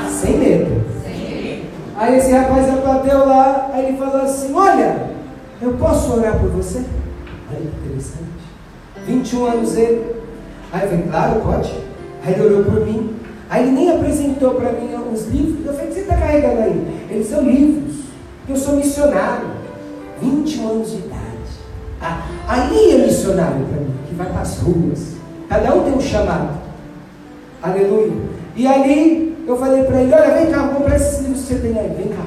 sem 0.09 0.37
medo. 0.37 0.81
Aí 1.95 2.17
esse 2.17 2.31
rapaz 2.31 2.65
bateu 2.83 3.27
lá, 3.27 3.69
aí 3.73 3.87
ele 3.87 3.97
falou 3.97 4.21
assim, 4.21 4.53
olha, 4.55 5.11
eu 5.61 5.73
posso 5.73 6.13
orar 6.13 6.39
por 6.39 6.49
você? 6.49 6.83
Que 7.49 7.63
interessante. 7.63 8.25
21 9.05 9.45
anos 9.45 9.77
ele. 9.77 10.15
Aí 10.71 10.83
eu 10.83 10.89
falei, 10.89 11.05
claro, 11.09 11.41
pode. 11.41 11.73
Aí 12.25 12.33
ele 12.33 12.41
olhou 12.41 12.63
por 12.63 12.85
mim. 12.85 13.15
Aí 13.49 13.63
ele 13.63 13.71
nem 13.71 13.91
apresentou 13.91 14.55
para 14.55 14.71
mim 14.71 14.89
os 15.13 15.27
livros. 15.27 15.65
Eu 15.65 15.73
falei, 15.73 15.85
o 15.85 15.89
que 15.89 15.93
você 15.93 15.99
está 16.01 16.15
carregando 16.15 16.61
aí? 16.61 17.07
Eles 17.09 17.27
são 17.27 17.43
livros. 17.43 17.95
Eu 18.47 18.55
sou 18.55 18.77
missionário. 18.77 19.49
21 20.21 20.69
anos 20.69 20.91
de 20.91 20.97
idade. 20.97 21.21
Ah, 22.01 22.21
aí 22.47 22.91
é 22.93 23.05
missionário 23.05 23.65
para 23.65 23.79
mim, 23.79 23.93
que 24.07 24.15
vai 24.15 24.27
para 24.27 24.41
as 24.41 24.57
ruas. 24.59 25.15
Cada 25.49 25.75
um 25.75 25.83
tem 25.83 25.93
um 25.93 26.01
chamado. 26.01 26.57
Aleluia. 27.61 28.13
E 28.55 28.65
ali 28.65 29.30
eu 29.47 29.57
falei 29.57 29.83
para 29.83 30.01
ele, 30.01 30.13
olha, 30.13 30.31
vem 30.33 30.51
cá, 30.51 30.59
vou 30.63 30.75
comprar 30.75 30.95
esses 30.95 31.19
livros 31.21 31.41
que 31.41 31.47
você 31.47 31.55
tem 31.55 31.79
aí, 31.79 31.95
vem 31.97 32.09
cá. 32.09 32.23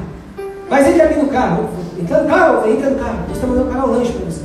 Mas 0.69 0.87
entra 0.89 1.05
aqui 1.05 1.19
no 1.19 1.29
carro. 1.29 1.69
Entra 1.99 2.23
no 2.23 2.29
carro, 2.29 2.71
entra 2.71 2.91
no 2.91 2.99
carro. 2.99 3.19
Deus 3.27 3.37
está 3.37 3.47
mandando 3.47 3.71
pagar 3.71 3.87
um 3.87 3.91
lanche 3.93 4.13
para 4.13 4.25
você. 4.25 4.45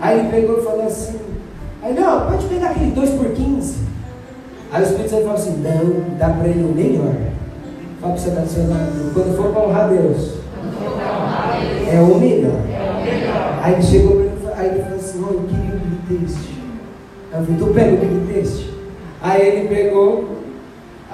Aí 0.00 0.18
ele 0.18 0.28
pegou 0.28 0.58
e 0.58 0.64
falou 0.64 0.86
assim, 0.86 1.18
aí 1.82 1.94
não, 1.94 2.26
pode 2.26 2.46
pegar 2.46 2.70
aquele 2.70 2.90
2 2.90 3.10
por 3.10 3.26
15. 3.26 3.76
Aí 4.72 4.82
o 4.82 4.84
Espírito 4.84 5.10
Santo 5.10 5.22
fala 5.24 5.34
assim, 5.34 5.62
não, 5.62 6.18
dá 6.18 6.28
para 6.30 6.48
ele 6.48 6.64
o 6.64 6.74
melhor. 6.74 7.14
Fala 8.00 8.12
para 8.12 8.22
você 8.22 8.28
estar 8.28 8.46
seu 8.46 8.68
lado. 8.68 9.12
Quando 9.14 9.36
for 9.36 9.52
para 9.52 9.62
honrar 9.62 9.88
Deus, 9.88 10.32
é 11.90 12.00
o 12.00 12.18
melhor. 12.18 12.60
Aí 13.62 13.72
ele 13.74 13.82
chegou 13.82 14.26
aí 14.56 14.68
ele 14.68 14.82
falou 14.82 14.96
assim, 14.96 15.24
oh, 15.28 15.32
eu 15.34 15.40
queria 15.42 15.74
o 15.74 15.78
bilheteste. 15.78 16.54
Aí 17.32 17.40
eu 17.40 17.44
falei, 17.44 17.54
então 17.54 17.72
pega 17.72 17.94
o 17.94 17.96
bilheteste. 17.96 18.74
Aí 19.22 19.42
ele 19.42 19.68
pegou, 19.68 20.35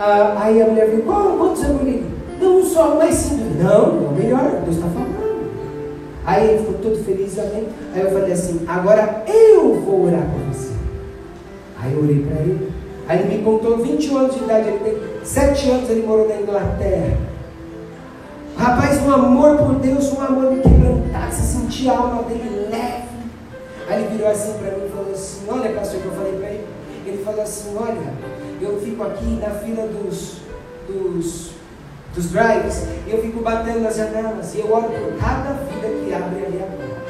ah, 0.04 0.36
aí 0.36 0.60
a 0.60 0.66
mulher 0.66 0.90
falou, 0.90 1.04
qual, 1.04 1.36
quantos 1.36 1.62
eu 1.62 1.76
li? 1.76 2.04
Não, 2.40 2.64
só, 2.64 2.96
mais 2.96 3.14
simples. 3.14 3.56
Não, 3.62 4.08
é 4.10 4.20
melhor, 4.20 4.50
Deus 4.64 4.74
está 4.74 4.88
falando. 4.88 5.12
Aí 6.26 6.48
ele 6.48 6.58
ficou 6.58 6.74
todo 6.74 7.04
feliz, 7.04 7.38
amém. 7.38 7.68
Aí 7.94 8.00
eu 8.00 8.10
falei 8.10 8.32
assim, 8.32 8.64
agora 8.66 9.22
eu 9.28 9.80
vou 9.80 10.06
orar 10.06 10.22
por 10.22 10.52
você. 10.52 10.72
Aí 11.80 11.92
eu 11.92 12.02
orei 12.02 12.24
para 12.24 12.40
ele. 12.40 12.72
Aí 13.06 13.20
ele 13.20 13.36
me 13.36 13.44
contou 13.44 13.78
21 13.78 14.18
anos 14.18 14.34
de 14.34 14.42
idade, 14.42 14.68
ele 14.70 14.78
tem 14.80 15.24
7 15.24 15.70
anos 15.70 15.88
ele 15.88 16.04
morou 16.04 16.28
na 16.28 16.34
Inglaterra. 16.34 17.16
Rapaz, 18.56 19.00
um 19.02 19.12
amor 19.12 19.56
por 19.56 19.76
Deus, 19.76 20.12
um 20.12 20.20
amor 20.20 20.52
de 20.52 20.62
quebrantar, 20.62 21.30
se 21.30 21.42
sentir 21.42 21.88
a 21.88 21.96
alma 21.96 22.24
dele 22.24 22.66
leve. 22.68 23.06
Aí 23.88 24.02
ele 24.02 24.16
virou 24.16 24.32
assim 24.32 24.54
para 24.54 24.72
mim 24.72 24.86
e 24.86 24.90
falou 24.90 25.12
assim, 25.12 25.42
olha 25.48 25.72
pastor 25.78 26.00
que 26.00 26.06
eu 26.06 26.12
falei 26.12 26.32
para 26.32 26.48
ele. 26.48 26.66
Ele 27.06 27.24
falou 27.24 27.42
assim, 27.42 27.76
olha, 27.76 28.31
eu 28.62 28.80
fico 28.80 29.02
aqui 29.02 29.40
na 29.40 29.50
fila 29.50 29.86
dos, 29.88 30.36
dos, 30.86 31.50
dos 32.14 32.30
drives, 32.30 32.86
eu 33.08 33.20
fico 33.20 33.40
batendo 33.40 33.80
nas 33.80 33.96
janelas, 33.96 34.54
e 34.54 34.60
eu 34.60 34.72
oro 34.72 34.88
por 34.88 35.18
cada 35.18 35.54
vida 35.54 35.88
que 35.88 36.14
abre 36.14 36.46
ali 36.46 36.58
agora. 36.62 37.02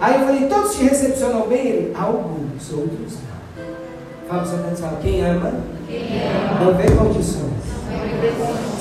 Aí 0.00 0.20
eu 0.20 0.26
falei, 0.26 0.48
todos 0.48 0.76
te 0.76 0.84
recepcionam 0.84 1.46
bem? 1.46 1.66
Ele, 1.66 1.92
alguns, 1.94 2.72
outros 2.72 3.14
não. 3.14 4.28
Fala 4.28 4.42
para 4.42 4.74
seu 4.74 4.76
fala, 4.88 5.00
quem 5.00 5.24
ama, 5.24 5.52
quem 5.86 6.22
ama 6.22 6.64
não 6.64 6.74
vê 6.74 6.90
condições. 6.90 7.52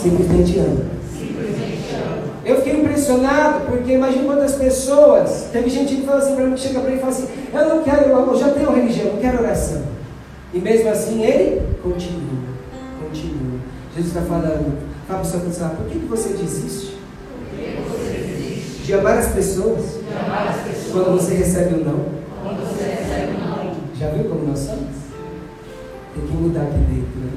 Simplesmente 0.01 0.59
ama. 0.59 0.93
Eu 2.45 2.57
fiquei 2.57 2.79
impressionado, 2.79 3.65
porque 3.67 3.93
imagina 3.93 4.25
quantas 4.25 4.55
pessoas. 4.55 5.47
Teve 5.51 5.69
gente 5.69 5.95
que 5.95 6.05
fala 6.05 6.19
assim 6.19 6.35
para 6.35 6.45
mim, 6.45 6.57
chega 6.57 6.79
para 6.79 6.89
mim 6.89 6.97
e 6.97 6.99
fala 6.99 7.11
assim, 7.11 7.27
eu 7.53 7.69
não 7.69 7.83
quero, 7.83 8.09
eu 8.09 8.37
já 8.37 8.49
tenho 8.49 8.73
religião, 8.73 9.13
não 9.13 9.21
quero 9.21 9.41
oração. 9.41 9.81
E 10.53 10.59
mesmo 10.59 10.89
assim 10.89 11.23
ele 11.23 11.61
continua, 11.81 12.21
continua. 13.01 13.59
Jesus 13.95 14.15
está 14.15 14.21
falando, 14.21 14.77
fala 15.07 15.19
para 15.19 15.51
fala, 15.51 15.75
por 15.75 15.87
que, 15.87 15.99
que 15.99 16.05
você 16.05 16.29
desiste? 16.33 16.97
De 18.83 18.93
amar 18.93 19.17
as 19.17 19.33
pessoas. 19.33 19.99
Quando 20.91 21.17
você 21.17 21.33
recebe 21.33 21.75
o 21.75 21.83
não. 21.83 22.05
Já 23.97 24.09
viu 24.09 24.25
como 24.25 24.47
nós 24.47 24.59
somos? 24.59 24.93
Tem 26.13 26.27
que 26.27 26.33
mudar 26.33 26.61
aqui 26.61 26.77
dentro, 26.77 27.19
né? 27.19 27.31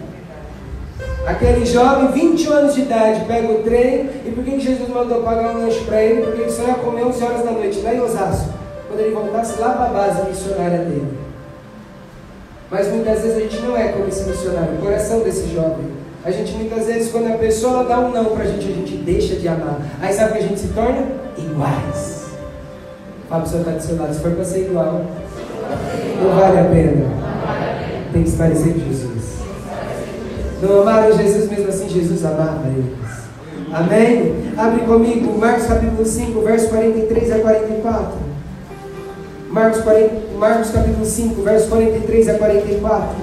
Aquele 1.26 1.64
jovem, 1.64 2.12
21 2.12 2.52
anos 2.52 2.75
de 2.75 2.82
idade, 2.82 3.25
pega 3.26 3.50
o 3.50 3.62
trem. 3.62 4.11
E 4.26 4.32
por 4.35 4.44
que 4.44 4.61
Jesus 4.61 4.88
mandou 4.90 5.23
pagar 5.23 5.56
um 5.56 5.61
lanche 5.61 5.85
para 5.85 6.02
ele? 6.02 6.23
Porque 6.23 6.42
ele 6.42 6.50
só 6.50 6.64
ia 6.64 6.75
comer 6.75 7.04
11 7.04 7.25
horas 7.25 7.44
da 7.44 7.50
noite, 7.52 7.80
lá 7.80 7.94
em 7.94 8.00
Osasco. 8.00 8.52
Quando 8.87 9.00
ele 9.00 9.14
voltasse 9.14 9.58
lá 9.58 9.70
para 9.70 9.87
a 9.87 9.88
base 9.88 10.28
missionária 10.28 10.78
dele. 10.78 11.25
Mas 12.70 12.88
muitas 12.88 13.23
vezes 13.23 13.37
a 13.37 13.40
gente 13.40 13.58
não 13.61 13.76
é 13.76 13.88
como 13.88 14.08
esse 14.08 14.28
missionário, 14.28 14.75
o 14.75 14.82
coração 14.82 15.20
desse 15.20 15.54
jovem. 15.54 15.96
A 16.25 16.30
gente 16.30 16.52
muitas 16.54 16.87
vezes, 16.87 17.12
quando 17.12 17.32
a 17.32 17.38
pessoa 17.38 17.85
dá 17.85 18.00
um 18.00 18.11
não 18.11 18.25
para 18.25 18.44
a 18.44 18.46
gente, 18.46 18.68
a 18.68 18.75
gente 18.75 18.96
deixa 18.96 19.37
de 19.37 19.46
amar. 19.46 19.80
Aí 20.00 20.12
sabe 20.12 20.32
que 20.32 20.38
a 20.38 20.42
gente 20.42 20.61
se 20.61 20.68
torna? 20.68 21.06
Iguais. 21.38 22.26
Fala 23.28 23.42
para 23.42 23.49
o 23.49 23.49
seu 23.49 23.64
tá 23.64 23.70
do 23.70 23.82
seu 23.82 23.96
lado, 23.96 24.14
se 24.14 24.20
for 24.20 24.32
para 24.32 24.44
ser 24.44 24.66
igual, 24.66 25.04
não 26.23 26.37
vale 26.37 26.58
a 26.58 26.64
pena 26.64 27.16
tem 28.16 28.23
que 28.23 28.30
se 28.30 28.37
parecer 28.37 28.73
com 28.73 28.80
Jesus. 28.80 29.37
Não 30.62 30.82
amaram 30.82 31.16
Jesus 31.16 31.50
mesmo 31.50 31.68
assim, 31.68 31.88
Jesus 31.88 32.25
amava 32.25 32.66
eles. 32.68 33.16
Amém? 33.73 34.35
Abre 34.56 34.87
comigo 34.87 35.38
Marcos 35.38 35.66
capítulo 35.66 36.04
5, 36.04 36.40
verso 36.40 36.68
43 36.68 37.32
a 37.32 37.38
44. 37.40 38.35
Marcos, 39.56 39.80
40, 39.80 40.36
Marcos 40.38 40.70
capítulo 40.70 41.06
5, 41.06 41.40
verso 41.40 41.68
43 41.68 42.28
a 42.28 42.34
44. 42.34 43.16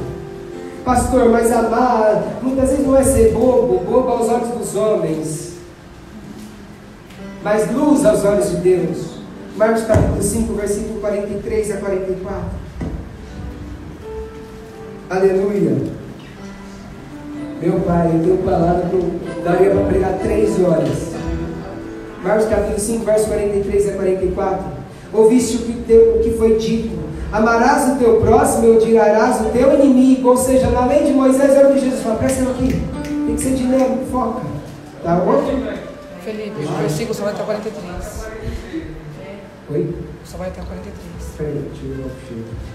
Pastor, 0.84 1.30
mas 1.30 1.52
amar 1.52 2.24
muitas 2.42 2.72
vezes 2.72 2.88
não 2.88 2.98
é 2.98 3.04
ser 3.04 3.34
bobo, 3.34 3.78
bobo 3.86 4.10
aos 4.10 4.28
olhos 4.30 4.50
dos 4.50 4.76
homens, 4.76 5.54
mas 7.44 7.72
luz 7.72 8.04
aos 8.04 8.26
olhos 8.26 8.50
de 8.50 8.56
Deus. 8.56 9.20
Marcos 9.56 9.84
capítulo 9.84 10.24
5, 10.24 10.54
versículo 10.54 11.02
43 11.02 11.72
a 11.72 11.78
44. 11.78 12.44
Aleluia. 15.12 15.78
Meu 17.62 17.80
Pai, 17.82 18.08
eu 18.08 18.24
tenho 18.24 18.38
palavra 18.40 18.90
que 18.90 19.44
daria 19.44 19.70
para 19.70 19.86
pregar 19.86 20.18
três 20.18 20.60
horas. 20.60 21.14
Marcos 22.24 22.48
capítulo 22.48 22.80
5, 22.80 23.06
verso 23.06 23.28
43 23.28 23.90
a 23.90 23.92
44. 23.92 24.73
Ouviste 25.14 25.58
o 25.58 25.60
que, 25.60 25.74
teu, 25.84 26.16
o 26.16 26.24
que 26.24 26.32
foi 26.32 26.58
dito. 26.58 27.04
Amarás 27.32 27.94
o 27.94 28.00
teu 28.00 28.22
próximo 28.22 28.66
e 28.66 28.78
odiarás 28.78 29.42
o 29.42 29.50
teu 29.50 29.74
inimigo. 29.76 30.30
Ou 30.30 30.38
seja, 30.38 30.70
na 30.70 30.86
lei 30.86 31.04
de 31.04 31.14
Moisés 31.14 31.52
era 31.52 31.70
o 31.70 31.74
que 31.74 31.80
Jesus 31.80 32.02
fala. 32.02 32.16
Presta 32.16 32.44
aqui. 32.44 32.82
Tem 33.04 33.36
que 33.36 33.42
ser 33.42 33.54
dinâmico, 33.54 34.06
foca. 34.12 34.42
Tá 35.04 35.16
bom? 35.18 35.44
Felipe, 36.24 36.66
versículo 36.80 37.14
só 37.14 37.24
vai 37.26 37.34
até 37.34 37.44
43. 37.44 38.28
Oi? 39.72 39.96
Só 40.24 40.38
vai 40.38 40.48
até 40.48 40.62
43. 40.62 40.94
Peraí, 41.38 41.54
deixa 41.54 41.86
eu 41.86 41.96
ver 41.96 42.74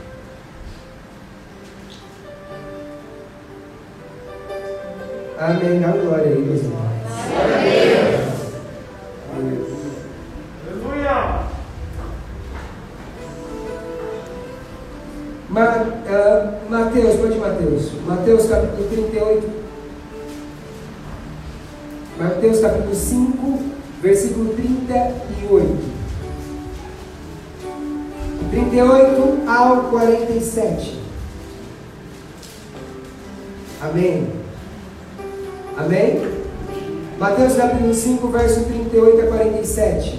Amém. 5.39 5.81
Dá 5.81 5.93
glória 5.93 6.27
aí, 6.27 6.39
meus 6.39 6.61
irmãos. 6.63 8.08
Mateus. 18.09 18.47
Capítulo 18.47 18.89
38. 18.89 19.49
Mateus 22.19 22.61
capítulo 22.61 22.95
5, 22.95 23.59
versículo 24.01 24.55
38. 24.55 25.99
38 28.51 29.39
ao 29.47 29.91
47. 29.91 30.99
Amém. 33.83 34.27
Amém? 35.77 36.23
Mateus 37.19 37.55
capítulo 37.57 37.93
5, 37.93 38.29
verso 38.29 38.65
38 38.65 39.21
a 39.21 39.27
47. 39.27 40.19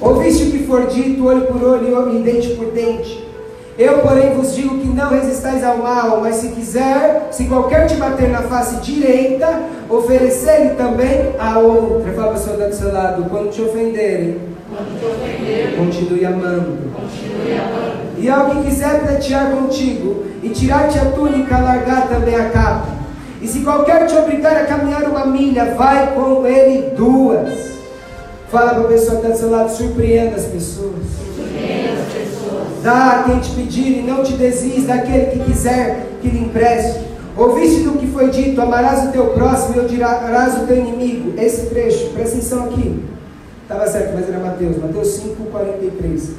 Ouviste 0.00 0.44
o 0.44 0.50
que 0.50 0.66
for 0.66 0.86
dito, 0.86 1.26
olho 1.26 1.46
por 1.46 1.62
olho 1.62 2.16
e 2.16 2.22
dente 2.22 2.54
por 2.54 2.72
dente. 2.72 3.27
Eu, 3.78 3.98
porém, 3.98 4.34
vos 4.34 4.56
digo 4.56 4.76
que 4.80 4.88
não 4.88 5.08
resistais 5.08 5.62
ao 5.62 5.78
mal, 5.78 6.20
mas 6.20 6.34
se 6.36 6.48
quiser, 6.48 7.28
se 7.30 7.44
qualquer 7.44 7.86
te 7.86 7.94
bater 7.94 8.28
na 8.28 8.42
face 8.42 8.76
direita, 8.80 9.60
oferecer-lhe 9.88 10.70
também 10.70 11.34
a 11.38 11.60
outra. 11.60 12.12
Fala 12.12 12.32
para 12.32 12.36
o 12.36 12.42
senhor 12.42 12.68
do 12.68 12.74
seu 12.74 12.92
lado, 12.92 13.30
quando 13.30 13.50
te 13.50 13.62
ofenderem, 13.62 14.40
ofenderem, 14.74 15.76
continue 15.76 16.24
amando. 16.24 16.90
continue 16.92 17.52
amando. 17.56 17.98
E 18.18 18.28
ao 18.28 18.50
que 18.50 18.64
quiser 18.64 19.00
pleitear 19.06 19.52
contigo, 19.52 20.24
e 20.42 20.48
tirar-te 20.50 20.98
a 20.98 21.04
túnica, 21.06 21.58
largar 21.58 22.08
também 22.08 22.34
a 22.34 22.50
capa. 22.50 22.88
E 23.40 23.46
se 23.46 23.60
qualquer 23.60 24.06
te 24.06 24.16
obrigar 24.16 24.56
a 24.56 24.64
caminhar 24.64 25.04
uma 25.04 25.26
milha, 25.26 25.76
vai 25.76 26.14
com 26.14 26.44
ele 26.44 26.90
duas. 26.96 27.78
Fala 28.50 28.70
para 28.70 28.80
a 28.80 28.88
pessoa 28.88 29.20
que 29.20 29.26
está 29.26 29.28
do 29.28 29.38
seu 29.38 29.50
lado, 29.50 29.70
surpreenda 29.70 30.36
as 30.36 30.46
pessoas. 30.46 30.94
Surpreenda 31.36 31.92
as 31.92 32.06
pessoas. 32.06 32.17
Dá 32.82 33.20
a 33.20 33.22
quem 33.24 33.40
te 33.40 33.50
pedir 33.50 33.98
e 33.98 34.02
não 34.02 34.22
te 34.22 34.34
desiste 34.34 34.82
daquele 34.82 35.26
que 35.26 35.38
quiser 35.40 36.06
que 36.20 36.28
lhe 36.28 36.44
empreste. 36.44 37.00
Ouviste 37.36 37.82
do 37.82 37.92
que 37.92 38.06
foi 38.08 38.30
dito, 38.30 38.60
amarás 38.60 39.08
o 39.08 39.12
teu 39.12 39.26
próximo 39.28 39.76
e 39.76 39.80
odiarás 39.80 40.62
o 40.62 40.66
teu 40.66 40.76
inimigo. 40.76 41.34
Esse 41.40 41.66
trecho, 41.66 42.10
presta 42.10 42.36
atenção 42.36 42.64
aqui. 42.64 43.04
Estava 43.62 43.86
certo, 43.86 44.12
mas 44.14 44.28
era 44.28 44.38
Mateus, 44.38 44.78
Mateus 44.78 45.08
5, 45.08 45.44
43. 45.44 46.30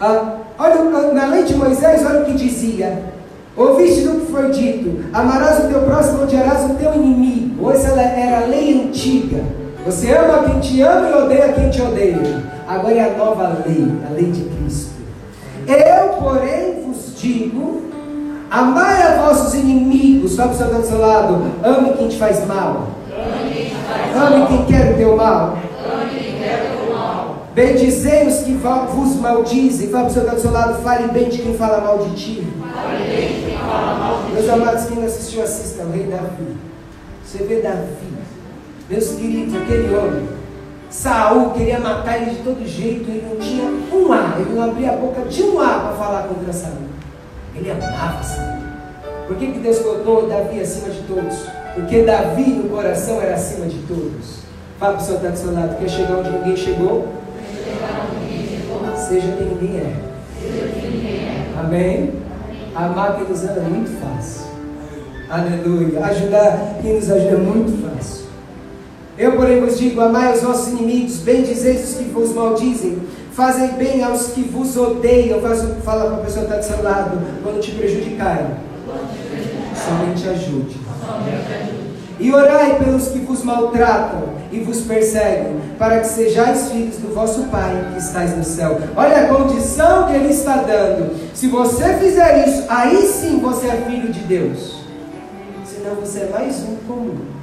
Ah, 0.00 0.38
olha, 0.58 1.12
na 1.12 1.26
lei 1.26 1.44
de 1.44 1.54
Moisés, 1.54 2.04
olha 2.04 2.20
o 2.20 2.24
que 2.24 2.34
dizia. 2.34 3.02
Ouviste 3.56 4.02
do 4.02 4.20
que 4.20 4.32
foi 4.32 4.50
dito, 4.50 5.04
amarás 5.14 5.64
o 5.64 5.68
teu 5.68 5.80
próximo 5.82 6.20
e 6.20 6.22
odiarás 6.24 6.70
o 6.70 6.74
teu 6.74 6.94
inimigo. 6.94 7.70
Essa 7.70 7.98
era 7.98 8.44
a 8.44 8.46
lei 8.46 8.82
antiga. 8.82 9.42
Você 9.86 10.12
ama 10.12 10.42
quem 10.44 10.60
te 10.60 10.82
ama 10.82 11.08
e 11.08 11.14
odeia 11.14 11.52
quem 11.52 11.70
te 11.70 11.80
odeia. 11.80 12.42
Agora 12.66 12.94
é 12.94 13.14
a 13.14 13.16
nova 13.16 13.62
lei, 13.64 13.86
a 14.06 14.12
lei 14.12 14.30
de 14.30 14.42
Cristo. 14.42 14.95
Eu, 15.66 16.08
porém, 16.20 16.82
vos 16.82 17.20
digo: 17.20 17.82
amai 18.50 19.02
a 19.02 19.22
vossos 19.22 19.54
inimigos. 19.54 20.32
Só 20.32 20.44
para 20.44 20.52
o 20.52 20.56
seu 20.56 20.66
do 20.74 20.86
seu 20.86 20.98
lado, 20.98 21.50
ame 21.62 21.94
quem 21.94 22.08
te 22.08 22.18
faz 22.18 22.46
mal. 22.46 22.88
Ame 24.14 24.46
quem 24.46 24.64
quer 24.66 24.92
o 24.92 24.96
teu 24.96 25.16
mal. 25.16 25.58
Bendizei 27.54 28.26
os 28.26 28.40
que 28.40 28.52
vos 28.52 29.16
maldizem. 29.16 29.88
Fala 29.88 30.04
para 30.04 30.10
o 30.10 30.14
seu 30.14 30.30
do 30.30 30.40
seu 30.40 30.52
lado, 30.52 30.82
fale 30.82 31.08
bem 31.08 31.28
de 31.28 31.38
quem 31.38 31.56
fala 31.56 31.80
mal 31.80 31.98
de 31.98 32.14
ti. 32.14 32.46
Meus 34.32 34.48
amados, 34.48 34.84
quem 34.84 34.98
não 34.98 35.06
assistiu, 35.06 35.42
assista 35.42 35.84
o 35.84 35.90
rei 35.90 36.04
Davi. 36.04 36.56
Você 37.24 37.38
vê 37.44 37.60
Davi, 37.60 38.14
meus 38.88 39.08
queridos, 39.08 39.54
aquele 39.54 39.94
homem. 39.96 40.35
Saul 40.96 41.50
queria 41.50 41.78
matar 41.78 42.22
ele 42.22 42.30
de 42.30 42.42
todo 42.42 42.66
jeito, 42.66 43.10
ele 43.10 43.28
não 43.28 43.36
tinha 43.36 43.64
um 43.64 44.10
ar, 44.10 44.40
ele 44.40 44.54
não 44.54 44.70
abria 44.70 44.92
a 44.92 44.96
boca 44.96 45.20
de 45.28 45.42
um 45.42 45.60
ar 45.60 45.82
para 45.82 45.92
falar 45.92 46.22
contra 46.22 46.50
Saul. 46.50 46.88
Ele 47.54 47.70
amava 47.70 48.22
Saul. 48.22 48.62
Por 49.26 49.36
que, 49.36 49.52
que 49.52 49.58
Deus 49.58 49.78
colocou 49.80 50.26
Davi 50.26 50.58
acima 50.58 50.88
de 50.88 51.02
todos? 51.02 51.36
Porque 51.74 52.02
Davi 52.02 52.44
no 52.44 52.70
coração 52.70 53.20
era 53.20 53.34
acima 53.34 53.66
de 53.66 53.76
todos. 53.80 54.38
Fala 54.80 54.94
para 54.94 55.02
o 55.02 55.04
seu 55.04 55.18
do 55.18 55.36
seu 55.36 55.52
lado, 55.52 55.76
quer 55.78 55.88
chegar 55.90 56.16
onde 56.16 56.30
ninguém 56.30 56.56
chegou? 56.56 57.08
Seja 58.96 59.32
quem 59.32 59.48
ninguém 59.48 59.80
é. 59.80 61.60
Amém? 61.60 62.14
Amar 62.74 63.16
quem 63.16 63.28
nos 63.28 63.44
ama 63.44 63.58
é 63.58 63.68
muito 63.68 64.00
fácil. 64.00 64.46
Aleluia. 65.28 66.06
Ajudar 66.06 66.78
quem 66.80 66.94
nos 66.94 67.10
ajuda 67.10 67.32
é 67.32 67.36
muito 67.36 67.82
fácil. 67.82 68.15
Eu, 69.18 69.32
porém, 69.32 69.60
vos 69.60 69.78
digo: 69.78 70.00
amai 70.00 70.34
os 70.34 70.42
vossos 70.42 70.68
inimigos, 70.68 71.18
bendizeis 71.18 71.88
os 71.88 71.94
que 71.96 72.04
vos 72.04 72.34
maldizem, 72.34 72.98
fazei 73.32 73.68
bem 73.68 74.02
aos 74.02 74.28
que 74.28 74.42
vos 74.42 74.76
odeiam. 74.76 75.40
Fala 75.82 76.10
para 76.10 76.16
a 76.16 76.24
pessoa 76.24 76.44
que 76.44 76.52
está 76.52 76.56
do 76.56 76.64
seu 76.64 76.82
lado, 76.84 77.18
quando 77.42 77.60
te 77.60 77.72
prejudicarem, 77.72 78.46
somente 79.74 80.28
ajude. 80.28 80.76
E 82.18 82.32
orai 82.32 82.78
pelos 82.78 83.08
que 83.08 83.18
vos 83.20 83.44
maltratam 83.44 84.36
e 84.50 84.60
vos 84.60 84.80
perseguem, 84.80 85.60
para 85.78 86.00
que 86.00 86.08
sejais 86.08 86.70
filhos 86.70 86.96
do 86.96 87.14
vosso 87.14 87.44
Pai 87.44 87.90
que 87.92 87.98
estais 87.98 88.36
no 88.36 88.44
céu. 88.44 88.78
Olha 88.96 89.24
a 89.24 89.34
condição 89.34 90.06
que 90.06 90.14
ele 90.14 90.30
está 90.30 90.56
dando. 90.56 91.14
Se 91.34 91.48
você 91.48 91.94
fizer 91.94 92.48
isso, 92.48 92.64
aí 92.68 93.06
sim 93.06 93.38
você 93.38 93.66
é 93.66 93.84
filho 93.86 94.10
de 94.10 94.20
Deus. 94.20 94.76
Senão 95.64 95.94
você 95.96 96.20
é 96.20 96.30
mais 96.32 96.56
um 96.62 96.76
comum. 96.86 97.35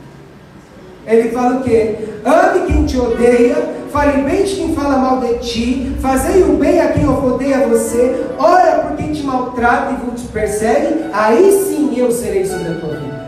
Ele 1.06 1.30
fala 1.30 1.58
o 1.58 1.63
quê? 1.63 1.96
Ame 2.24 2.66
quem 2.66 2.86
te 2.86 2.98
odeia, 2.98 3.56
fale 3.92 4.24
bem 4.24 4.44
de 4.44 4.56
quem 4.56 4.76
fala 4.76 4.98
mal 4.98 5.20
de 5.20 5.38
ti, 5.39 5.96
fazei 6.00 6.44
o 6.44 6.58
bem 6.58 6.80
a 6.80 6.94
quem 6.94 7.08
odeia 7.08 7.68
você, 7.68 8.26
ora 8.38 8.84
por 8.84 8.98
quem 8.98 9.12
te 9.12 9.24
maltrata 9.24 9.94
e 9.94 10.10
vos 10.10 10.24
persegue, 10.24 11.06
aí 11.12 11.52
sim 11.52 11.94
eu 11.98 12.12
serei 12.12 12.46
sobre 12.46 12.70
a 12.70 12.76
tua 12.76 12.96
vida. 12.96 13.24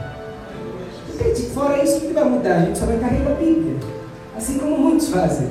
Gente, 1.21 1.41
fora 1.51 1.83
isso, 1.83 1.97
o 1.97 2.01
que 2.01 2.13
vai 2.13 2.23
mudar? 2.23 2.55
A 2.55 2.59
gente 2.59 2.77
só 2.77 2.85
vai 2.85 2.97
carregar 2.97 3.31
a 3.31 3.35
Bíblia. 3.35 3.75
Assim 4.37 4.57
como 4.57 4.77
muitos 4.77 5.09
fazem. 5.09 5.47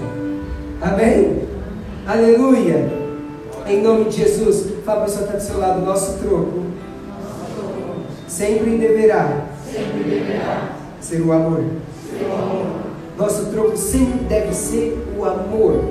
Amém? 0.80 1.42
Aleluia. 2.06 3.04
Em 3.66 3.82
nome 3.82 4.04
de 4.04 4.16
Jesus, 4.16 4.66
fala 4.84 5.00
para 5.00 5.02
a 5.02 5.04
pessoa 5.04 5.26
que 5.26 5.36
está 5.36 5.38
do 5.38 5.42
seu 5.42 5.58
lado, 5.58 5.80
nosso 5.80 6.18
troco 6.18 6.64
sempre 8.34 8.78
deverá 8.78 9.44
Sempre 9.72 10.04
deverá 10.04 10.72
ser 11.00 11.20
o 11.20 11.32
amor. 11.32 11.64
Nosso 13.16 13.46
troco 13.46 13.76
sempre 13.76 14.24
deve 14.24 14.52
ser 14.54 14.98
o 15.16 15.24
amor. 15.24 15.84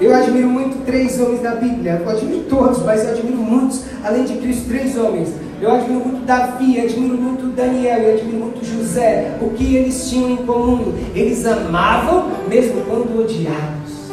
Eu 0.00 0.14
admiro 0.14 0.48
muito 0.48 0.84
três 0.84 1.18
homens 1.20 1.40
da 1.40 1.54
Bíblia. 1.54 2.02
Eu 2.04 2.10
admiro 2.10 2.44
todos, 2.48 2.82
mas 2.82 3.04
eu 3.04 3.10
admiro 3.10 3.38
muitos, 3.38 3.84
além 4.04 4.24
de 4.24 4.34
Cristo, 4.36 4.68
três 4.68 4.96
homens. 4.98 5.32
Eu 5.60 5.70
admiro 5.72 6.06
muito 6.06 6.26
Davi, 6.26 6.78
admiro 6.80 7.16
muito 7.16 7.46
Daniel, 7.56 7.98
eu 8.00 8.14
admiro 8.14 8.36
muito 8.38 8.64
José. 8.64 9.36
O 9.40 9.50
que 9.50 9.76
eles 9.76 10.10
tinham 10.10 10.32
em 10.32 10.36
comum? 10.36 10.92
Eles 11.14 11.46
amavam 11.46 12.30
mesmo 12.46 12.82
quando 12.82 13.18
odiados. 13.18 14.10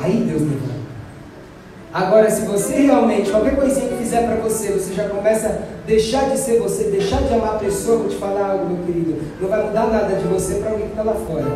Aí 0.00 0.24
Deus 0.26 0.40
levanta. 0.40 0.78
Agora, 1.92 2.30
se 2.30 2.46
você 2.46 2.74
realmente, 2.82 3.30
qualquer 3.30 3.56
coisinha 3.56 3.88
que 3.88 3.96
fizer 3.96 4.22
para 4.22 4.36
você, 4.36 4.72
você 4.72 4.94
já 4.94 5.08
começa 5.08 5.60
deixar 5.88 6.28
de 6.28 6.38
ser 6.38 6.60
você, 6.60 6.84
deixar 6.84 7.22
de 7.22 7.32
amar 7.32 7.54
a 7.54 7.58
pessoa, 7.58 7.96
vou 7.96 8.08
te 8.08 8.16
falar 8.16 8.50
algo, 8.50 8.66
meu 8.66 8.84
querido. 8.84 9.16
Não 9.40 9.48
vai 9.48 9.66
mudar 9.66 9.86
nada 9.86 10.14
de 10.14 10.28
você 10.28 10.56
para 10.56 10.72
alguém 10.72 10.84
que 10.84 10.92
está 10.92 11.02
lá 11.02 11.14
fora. 11.14 11.46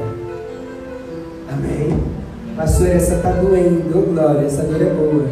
Amém? 1.53 2.03
Pastor, 2.57 2.89
essa 2.89 3.17
está 3.17 3.31
doendo, 3.33 3.97
Ô, 3.97 4.03
glória, 4.13 4.47
essa 4.47 4.63
dor 4.63 4.81
é 4.81 4.87
boa. 4.87 5.27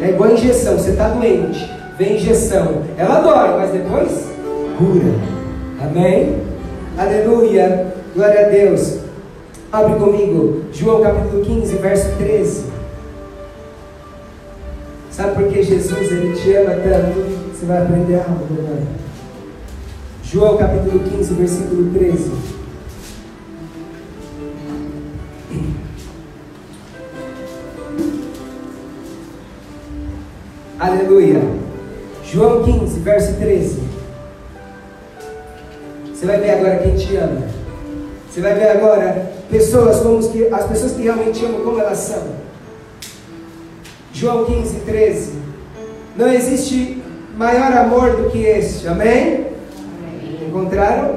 É 0.00 0.08
igual 0.08 0.30
a 0.30 0.32
injeção, 0.32 0.78
você 0.78 0.92
está 0.92 1.08
doente, 1.08 1.70
vem 1.98 2.16
injeção. 2.16 2.82
Ela 2.96 3.20
dói, 3.20 3.58
mas 3.58 3.70
depois 3.70 4.10
cura. 4.78 5.14
Amém? 5.82 6.38
Aleluia, 6.96 7.94
glória 8.16 8.46
a 8.46 8.48
Deus. 8.48 8.98
Abre 9.70 9.98
comigo, 9.98 10.64
João 10.72 11.02
capítulo 11.02 11.44
15, 11.44 11.76
verso 11.76 12.16
13. 12.16 12.64
Sabe 15.10 15.34
por 15.34 15.52
que 15.52 15.62
Jesus 15.62 16.10
ele 16.10 16.34
te 16.34 16.54
ama 16.54 16.72
tanto? 16.76 17.41
Você 17.62 17.66
vai 17.68 17.80
aprender 17.80 18.16
algo 18.16 18.44
agora. 18.44 18.82
João 20.24 20.56
capítulo 20.56 20.98
15, 20.98 21.34
versículo 21.34 21.92
13. 21.94 22.32
Aleluia. 30.80 31.40
João 32.24 32.64
15, 32.64 32.98
verso 32.98 33.34
13. 33.34 33.80
Você 36.12 36.26
vai 36.26 36.40
ver 36.40 36.50
agora 36.50 36.78
quem 36.78 36.96
te 36.96 37.14
ama. 37.14 37.46
Você 38.28 38.40
vai 38.40 38.54
ver 38.54 38.70
agora 38.70 39.30
pessoas 39.48 40.00
como 40.00 40.18
as 40.18 40.66
pessoas 40.66 40.92
que 40.94 41.02
realmente 41.02 41.44
amam 41.44 41.60
como 41.60 41.78
elas 41.78 41.98
são. 41.98 42.24
João 44.12 44.46
15, 44.46 44.80
13. 44.80 45.32
Não 46.16 46.28
existe 46.28 47.01
maior 47.36 47.72
amor 47.72 48.16
do 48.16 48.30
que 48.30 48.38
este. 48.38 48.86
Amém? 48.88 49.46
Encontraram? 50.46 51.16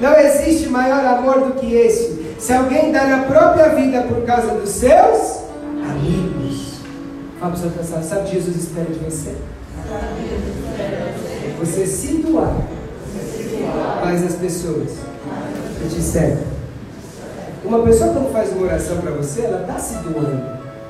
Não 0.00 0.14
existe 0.14 0.68
maior 0.68 1.04
amor 1.04 1.40
do 1.40 1.54
que 1.54 1.74
esse. 1.74 2.36
Se 2.38 2.52
alguém 2.52 2.90
dar 2.90 3.20
a 3.20 3.22
própria 3.24 3.68
vida 3.70 4.02
por 4.02 4.24
causa 4.24 4.54
dos 4.54 4.70
seus 4.70 5.42
amigos. 5.88 6.72
Seu 7.56 7.70
pensar, 7.70 8.02
sabe 8.02 8.30
Jesus 8.30 8.56
espera 8.56 8.86
de 8.86 8.98
você? 9.00 9.34
Você 11.58 11.86
se 11.86 12.14
doar 12.18 12.54
mais 14.04 14.24
as 14.24 14.34
pessoas 14.36 14.90
que 15.80 15.88
te 15.88 16.00
servem. 16.00 16.44
Uma 17.64 17.82
pessoa 17.82 18.12
quando 18.12 18.32
faz 18.32 18.52
uma 18.52 18.66
oração 18.66 18.98
para 18.98 19.12
você, 19.12 19.42
ela 19.42 19.60
está 19.62 19.78
se 19.78 19.94
doando. 19.98 20.42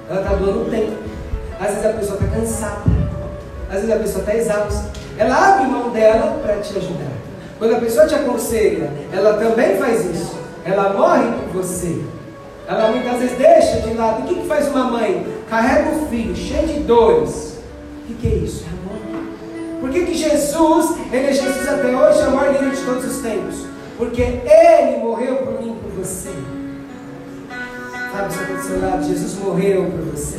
Ela 0.09 0.21
está 0.23 0.35
doando 0.35 0.71
tempo. 0.71 0.93
Às 1.61 1.71
vezes 1.71 1.87
a 1.87 1.93
pessoa 1.93 2.19
está 2.19 2.37
cansada. 2.37 3.02
Às 3.73 3.81
vezes 3.81 3.91
a 3.91 3.99
pessoa 3.99 4.21
está 4.21 4.35
exausta. 4.35 4.91
Ela 5.17 5.55
abre 5.55 5.67
mão 5.67 5.89
dela 5.89 6.39
para 6.43 6.57
te 6.57 6.77
ajudar. 6.77 7.11
Quando 7.59 7.75
a 7.75 7.79
pessoa 7.81 8.07
te 8.07 8.15
aconselha, 8.15 8.91
ela 9.11 9.35
também 9.35 9.77
faz 9.79 10.05
isso. 10.05 10.37
Ela 10.63 10.93
morre 10.93 11.25
por 11.33 11.63
você. 11.63 12.03
Ela 12.69 12.91
muitas 12.91 13.19
vezes 13.19 13.39
deixa 13.39 13.81
de 13.81 13.95
lado. 13.95 14.23
O 14.23 14.27
que, 14.27 14.35
que 14.43 14.47
faz 14.47 14.69
uma 14.69 14.91
mãe? 14.91 15.27
Carrega 15.49 15.89
o 15.89 16.07
filho, 16.07 16.37
cheio 16.37 16.69
de 16.69 16.81
dores. 16.81 17.59
O 18.03 18.07
que, 18.09 18.15
que 18.15 18.27
é 18.27 18.37
isso? 18.37 18.65
É 18.65 18.69
amor. 18.69 19.23
Por 19.81 19.91
que, 19.91 20.05
que 20.05 20.15
Jesus, 20.15 20.97
ele 21.11 21.29
é 21.29 21.33
Jesus 21.33 21.69
até 21.69 21.97
hoje, 21.97 22.21
é 22.21 22.29
o 22.29 22.37
maior 22.37 22.71
de 22.71 22.77
todos 22.85 23.05
os 23.07 23.23
tempos? 23.23 23.67
Porque 23.97 24.21
ele 24.21 24.99
morreu 24.99 25.37
por 25.37 25.63
mim 25.63 25.79
por 25.83 26.05
você. 26.05 26.31
Sabe, 28.13 28.29
está 28.29 28.53
do 28.53 28.63
seu 28.63 28.81
lado, 28.83 29.05
Jesus 29.05 29.39
morreu 29.39 29.87
por 29.87 30.13
você. 30.13 30.39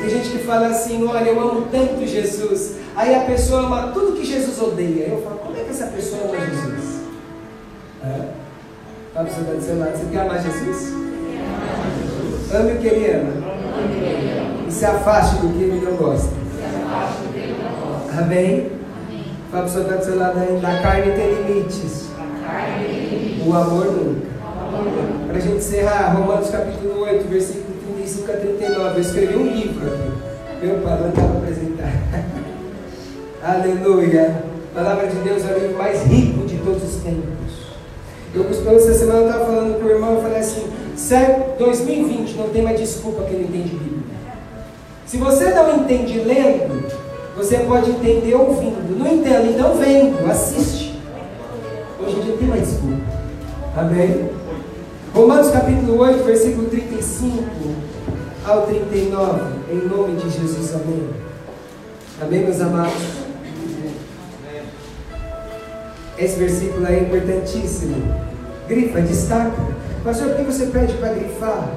Tem 0.00 0.08
gente 0.08 0.30
que 0.30 0.38
fala 0.38 0.68
assim, 0.68 1.06
olha, 1.06 1.28
eu 1.28 1.38
amo 1.38 1.66
tanto 1.70 2.06
Jesus. 2.06 2.76
Aí 2.96 3.14
a 3.14 3.20
pessoa 3.20 3.66
ama 3.66 3.92
tudo 3.92 4.16
que 4.16 4.24
Jesus 4.24 4.58
odeia. 4.60 5.08
Eu 5.08 5.22
falo, 5.22 5.36
como 5.40 5.56
é 5.58 5.60
que 5.62 5.70
essa 5.70 5.86
pessoa 5.88 6.22
ama 6.24 6.40
Jesus? 6.40 7.00
É? 8.02 8.40
Fala 9.12 9.26
para 9.26 9.34
você 9.34 9.40
do 9.42 9.62
seu 9.62 9.78
lado, 9.78 9.98
você 9.98 10.06
quer 10.10 10.20
amar 10.20 10.42
Jesus? 10.42 10.94
Ame 12.52 12.72
o 12.72 12.78
que 12.78 12.86
ele 12.86 13.10
ama. 13.12 13.32
E 14.66 14.72
se 14.72 14.86
afaste 14.86 15.36
do 15.36 15.52
que 15.52 15.64
ele 15.64 15.84
não 15.84 15.96
gosta. 15.96 16.32
Amém? 18.18 18.72
Fala 19.50 19.64
para 19.64 19.72
você 19.72 19.80
está 19.80 19.96
do 19.96 20.04
seu 20.04 20.16
lado 20.16 20.38
ainda. 20.38 20.66
A 20.66 20.80
carne 20.80 21.12
tem 21.12 21.34
limites. 21.34 22.08
O 23.46 23.54
amor 23.54 23.84
nunca. 23.84 24.30
Para 25.26 25.36
a 25.36 25.40
gente 25.40 25.56
encerrar, 25.56 26.14
Romanos 26.14 26.48
capítulo 26.48 27.02
8, 27.02 27.28
versículo 27.28 27.69
35 28.10 28.30
a 28.30 28.36
39. 28.36 28.94
Eu 28.96 29.00
escrevi 29.00 29.36
um 29.36 29.46
livro 29.46 29.86
aqui. 29.86 30.66
Meu 30.66 30.76
pai 30.78 31.00
não 31.00 31.08
estava 31.10 31.38
apresentado. 31.38 31.90
Aleluia. 33.42 34.44
A 34.72 34.78
palavra 34.78 35.06
de 35.06 35.16
Deus 35.16 35.44
é 35.44 35.54
o 35.54 35.58
livro 35.58 35.78
mais 35.78 36.02
rico 36.04 36.46
de 36.46 36.56
todos 36.58 36.82
os 36.82 37.02
tempos. 37.02 37.70
Eu, 38.34 38.46
essa 38.76 38.94
semana 38.94 39.20
eu 39.20 39.26
estava 39.26 39.46
falando 39.46 39.80
com 39.80 39.86
o 39.86 39.90
irmão, 39.90 40.14
eu 40.14 40.22
falei 40.22 40.38
assim, 40.38 40.64
certo, 40.94 41.58
2020 41.58 42.36
não 42.36 42.48
tem 42.50 42.62
mais 42.62 42.78
desculpa 42.78 43.24
que 43.24 43.34
ele 43.34 43.44
entende 43.44 43.74
Bíblia. 43.74 44.02
Se 45.04 45.16
você 45.16 45.50
não 45.50 45.78
entende 45.78 46.20
lendo, 46.20 46.86
você 47.36 47.58
pode 47.58 47.90
entender 47.90 48.34
ouvindo. 48.36 48.96
Não 48.96 49.06
entende, 49.12 49.54
então 49.54 49.74
vendo, 49.74 50.30
assiste. 50.30 50.96
Hoje 52.00 52.16
em 52.16 52.20
dia 52.20 52.30
não 52.30 52.38
tem 52.38 52.48
mais 52.48 52.68
desculpa. 52.68 53.02
Amém? 53.76 54.30
Romanos 55.12 55.50
capítulo 55.50 55.98
8, 55.98 56.22
versículo 56.22 56.68
35 56.68 57.89
ao 58.46 58.66
39. 58.66 59.40
Em 59.70 59.88
nome 59.88 60.16
de 60.16 60.30
Jesus, 60.30 60.74
amém. 60.74 61.08
Amém, 62.20 62.40
meus 62.40 62.60
amados? 62.60 63.20
Esse 66.18 66.38
versículo 66.38 66.86
é 66.86 66.98
importantíssimo. 66.98 67.96
Grifa, 68.68 69.00
destaca. 69.00 69.56
Pastor, 70.04 70.28
por 70.28 70.36
que 70.36 70.52
você 70.52 70.66
pede 70.66 70.94
para 70.94 71.14
grifar? 71.14 71.68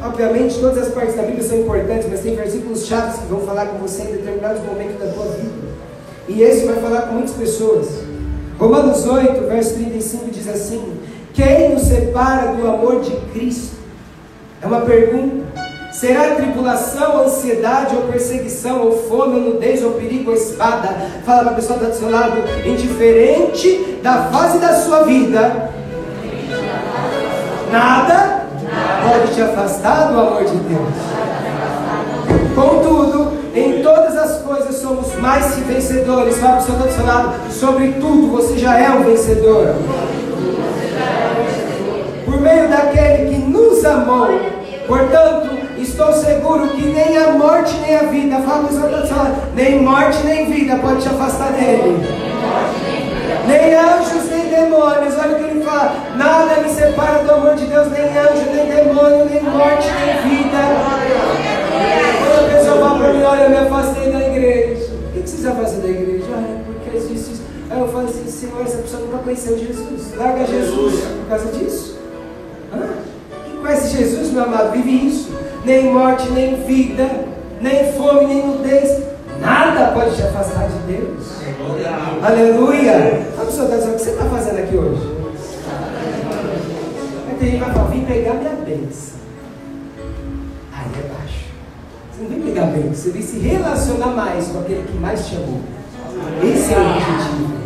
Obviamente, 0.00 0.60
todas 0.60 0.86
as 0.86 0.94
partes 0.94 1.16
da 1.16 1.22
Bíblia 1.22 1.42
são 1.42 1.58
importantes, 1.58 2.08
mas 2.08 2.20
tem 2.20 2.36
versículos 2.36 2.86
chaves 2.86 3.20
que 3.20 3.26
vão 3.26 3.40
falar 3.40 3.66
com 3.66 3.78
você 3.78 4.02
em 4.02 4.12
determinados 4.12 4.62
momentos 4.62 5.00
da 5.00 5.12
tua 5.12 5.26
vida. 5.32 5.68
E 6.28 6.42
esse 6.42 6.66
vai 6.66 6.76
falar 6.76 7.02
com 7.02 7.14
muitas 7.14 7.32
pessoas. 7.32 7.88
Romanos 8.58 9.04
8, 9.06 9.48
verso 9.48 9.74
35 9.74 10.30
diz 10.30 10.48
assim: 10.48 11.00
Quem 11.34 11.74
nos 11.74 11.82
separa 11.82 12.52
do 12.52 12.66
amor 12.68 13.00
de 13.00 13.16
Cristo? 13.32 13.76
É 14.62 14.66
uma 14.66 14.82
pergunta. 14.82 15.47
Será 15.98 16.36
tribulação, 16.36 17.24
ansiedade 17.24 17.96
ou 17.96 18.02
perseguição, 18.02 18.82
ou 18.82 19.08
fome, 19.08 19.34
ou 19.34 19.40
nudez, 19.40 19.82
ou 19.82 19.94
perigo, 19.94 20.30
ou 20.30 20.36
espada? 20.36 20.94
Fala 21.26 21.40
para 21.40 21.50
a 21.50 21.54
pessoa 21.54 21.76
que 21.76 21.86
está 21.86 21.96
do 21.96 22.00
seu 22.00 22.08
lado, 22.08 22.36
indiferente 22.64 23.98
da 24.00 24.22
fase 24.30 24.60
da 24.60 24.74
sua 24.74 25.02
vida, 25.02 25.70
nada 27.72 28.46
pode 29.08 29.34
te 29.34 29.42
afastar 29.42 30.12
do 30.12 30.20
amor 30.20 30.44
de 30.44 30.54
Deus. 30.54 30.88
Contudo, 32.54 33.32
em 33.52 33.82
todas 33.82 34.16
as 34.16 34.42
coisas 34.42 34.76
somos 34.76 35.12
mais 35.16 35.52
que 35.56 35.62
vencedores. 35.62 36.38
Fala 36.38 36.58
para 36.58 36.60
a 36.60 36.66
pessoa 36.66 36.78
que 36.78 36.88
está 36.90 37.22
do 37.22 37.52
seu 37.52 37.68
sobre 37.68 37.88
tudo 37.94 38.30
você 38.30 38.56
já 38.56 38.78
é 38.78 38.88
um 38.90 39.02
vencedor. 39.02 39.74
Por 42.24 42.40
meio 42.40 42.68
daquele 42.68 43.34
que 43.34 43.38
nos 43.38 43.84
amou. 43.84 44.28
Portanto, 44.86 45.57
estou 45.98 46.12
seguro 46.12 46.68
que 46.68 46.86
nem 46.86 47.16
a 47.16 47.32
morte 47.32 47.76
nem 47.78 47.96
a 47.96 48.04
vida, 48.04 48.36
fala 48.42 48.68
para 48.68 49.34
nem 49.56 49.82
morte 49.82 50.24
nem 50.24 50.48
vida 50.48 50.76
pode 50.76 51.02
te 51.02 51.08
afastar 51.08 51.50
dele. 51.52 51.98
Nem 53.48 53.74
anjos 53.74 54.30
nem 54.30 54.48
demônios, 54.48 55.14
olha 55.18 55.32
o 55.32 55.38
que 55.38 55.50
ele 55.50 55.64
fala: 55.64 55.96
nada 56.16 56.62
me 56.62 56.70
separa 56.70 57.24
do 57.24 57.32
amor 57.32 57.56
de 57.56 57.66
Deus, 57.66 57.88
nem 57.90 58.04
anjo, 58.16 58.44
nem 58.54 58.66
demônio, 58.66 59.24
nem 59.24 59.42
morte, 59.42 59.88
nem 59.90 60.44
vida. 60.44 60.58
Quando 62.20 62.46
a 62.46 62.56
pessoa 62.56 62.78
fala 62.78 62.98
para 62.98 63.12
mim: 63.14 63.22
olha, 63.24 63.42
eu 63.42 63.50
me 63.50 63.56
afastei 63.56 64.12
da 64.12 64.20
igreja. 64.20 64.92
O 64.92 65.20
que 65.20 65.28
você 65.28 65.36
se 65.36 65.48
afasta 65.48 65.80
da 65.80 65.88
igreja? 65.88 66.26
Olha, 66.30 66.60
porque 66.64 66.96
existe 66.96 67.32
isso. 67.32 67.42
Aí 67.70 67.80
eu 67.80 67.88
falo 67.88 68.04
assim: 68.04 68.24
Senhor, 68.30 68.62
essa 68.62 68.78
pessoa 68.78 69.02
nunca 69.02 69.18
conheceu 69.18 69.58
Jesus. 69.58 70.14
Larga 70.16 70.46
Jesus 70.46 71.00
por 71.00 71.28
causa 71.28 71.46
disso. 71.58 71.98
Hã? 72.72 73.07
Jesus, 73.98 74.32
meu 74.32 74.44
amado, 74.44 74.72
vive 74.72 75.06
isso 75.06 75.28
nem 75.64 75.92
morte, 75.92 76.30
nem 76.30 76.56
vida, 76.64 77.08
nem 77.60 77.92
fome, 77.92 78.26
nem 78.26 78.46
nudez. 78.46 79.02
Nada 79.40 79.92
pode 79.92 80.16
te 80.16 80.22
afastar 80.22 80.68
de 80.68 80.92
Deus. 80.92 81.24
Aleluia. 82.22 83.26
A 83.38 83.44
pessoa 83.44 83.64
está 83.64 83.76
dizendo, 83.76 83.92
o 83.92 83.96
que 83.96 84.02
você 84.02 84.10
está 84.10 84.24
fazendo 84.24 84.58
aqui 84.58 84.76
hoje? 84.76 85.18
Aí 87.28 87.36
tem 87.38 87.50
gente 87.50 87.58
que 87.58 87.64
vai 87.64 87.74
falar, 87.74 87.90
vim 87.90 88.04
pegar 88.04 88.34
minha 88.34 88.54
bênção. 88.64 89.18
Aí 90.72 90.86
é 90.86 91.08
baixo. 91.14 91.44
Você 92.10 92.22
não 92.22 92.30
vem 92.30 92.40
pegar 92.40 92.66
bênção, 92.66 92.94
você 92.94 93.10
vem 93.10 93.22
se 93.22 93.38
relacionar 93.38 94.08
mais 94.08 94.48
com 94.48 94.60
aquele 94.60 94.82
que 94.82 94.98
mais 94.98 95.26
te 95.26 95.36
amou. 95.36 95.60
Esse 96.42 96.74
é 96.74 96.78
o 96.78 96.80
objetivo. 96.80 97.57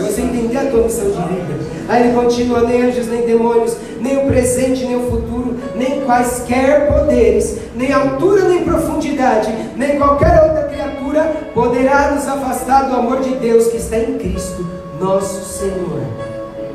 É 0.00 0.02
você 0.02 0.22
entender 0.22 0.56
a 0.56 0.70
tua 0.70 0.84
missão 0.84 1.10
de 1.10 1.16
vida. 1.16 1.58
Aí 1.86 2.04
ele 2.04 2.14
continua: 2.14 2.62
nem 2.62 2.82
anjos, 2.82 3.06
nem 3.06 3.20
demônios, 3.26 3.76
nem 4.00 4.16
o 4.16 4.26
presente, 4.26 4.86
nem 4.86 4.96
o 4.96 5.10
futuro, 5.10 5.56
nem 5.76 6.00
quaisquer 6.00 6.90
poderes, 6.90 7.58
nem 7.74 7.92
altura, 7.92 8.48
nem 8.48 8.64
profundidade, 8.64 9.52
nem 9.76 9.98
qualquer 9.98 10.42
outra 10.42 10.68
criatura 10.68 11.24
poderá 11.52 12.12
nos 12.12 12.26
afastar 12.26 12.88
do 12.88 12.96
amor 12.96 13.20
de 13.20 13.34
Deus 13.34 13.66
que 13.66 13.76
está 13.76 13.98
em 13.98 14.16
Cristo, 14.16 14.66
nosso 14.98 15.44
Senhor. 15.58 16.00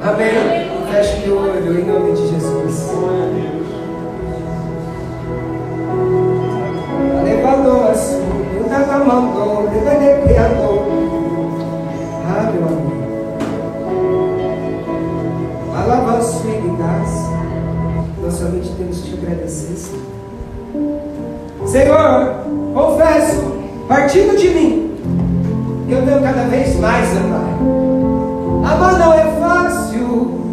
Amém? 0.04 0.70
Feche 0.92 1.28
o 1.28 1.38
olho 1.40 1.80
em 1.80 1.84
nome 1.84 2.12
de 2.12 2.28
Jesus. 2.28 2.92
Levando 7.24 7.88
a 7.90 7.94
sua, 7.96 9.00
mandou, 9.04 9.68
Ah, 12.28 12.52
meu 12.52 12.95
amigo. 15.86 15.92
Alabança 15.92 16.42
e 16.48 18.22
Nós 18.22 18.34
somente 18.34 18.70
temos 18.76 19.02
que 19.02 19.12
te 19.12 19.26
agradecer, 19.26 19.76
Senhor. 19.76 20.06
Senhor, 21.68 22.36
confesso, 22.74 23.42
partindo 23.88 24.38
de 24.38 24.50
mim, 24.50 24.92
que 25.88 25.94
eu 25.94 26.06
tenho 26.06 26.22
cada 26.22 26.44
vez 26.44 26.80
mais 26.80 27.10
amar. 27.18 27.60
Amar 28.72 29.00
não 29.00 29.14
é 29.14 29.26
fácil, 29.40 30.45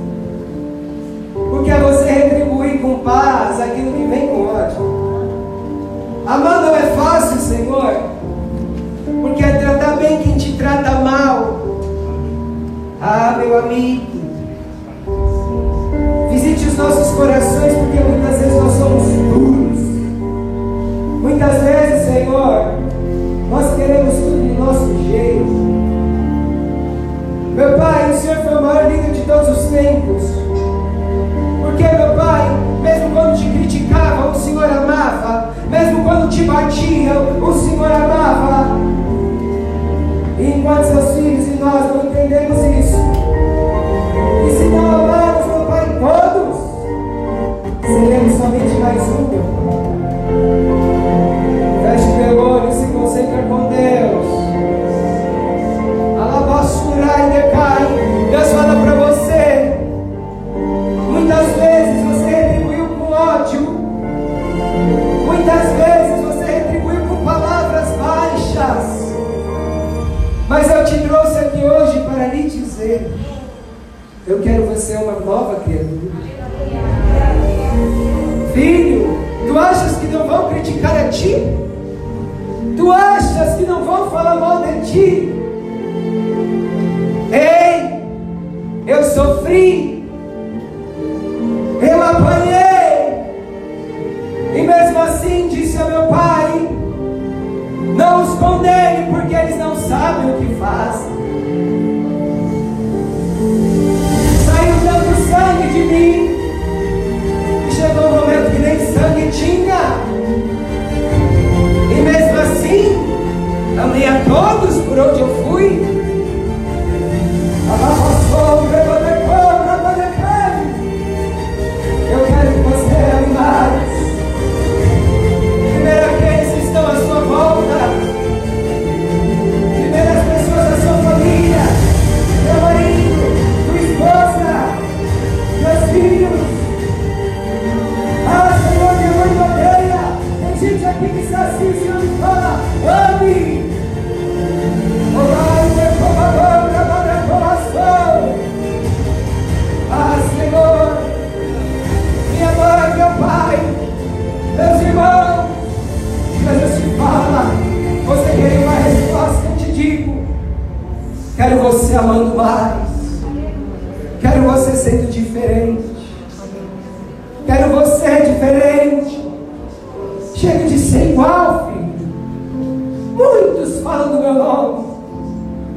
Muitos 173.52 173.80
falam 173.80 174.16
do 174.16 174.22
meu 174.22 174.32
nome, 174.32 174.84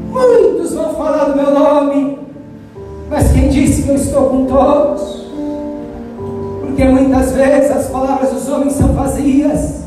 muitos 0.10 0.74
vão 0.74 0.94
falar 0.94 1.26
do 1.26 1.36
meu 1.36 1.52
nome, 1.52 2.18
mas 3.10 3.34
quem 3.34 3.50
disse 3.50 3.84
que 3.84 3.90
eu 3.90 3.96
estou 3.96 4.30
com 4.30 4.46
todos? 4.46 5.26
Porque 6.62 6.86
muitas 6.86 7.34
vezes 7.34 7.72
as 7.72 7.88
palavras 7.88 8.32
dos 8.32 8.48
homens 8.48 8.74
são 8.74 8.94
vazias. 8.94 9.84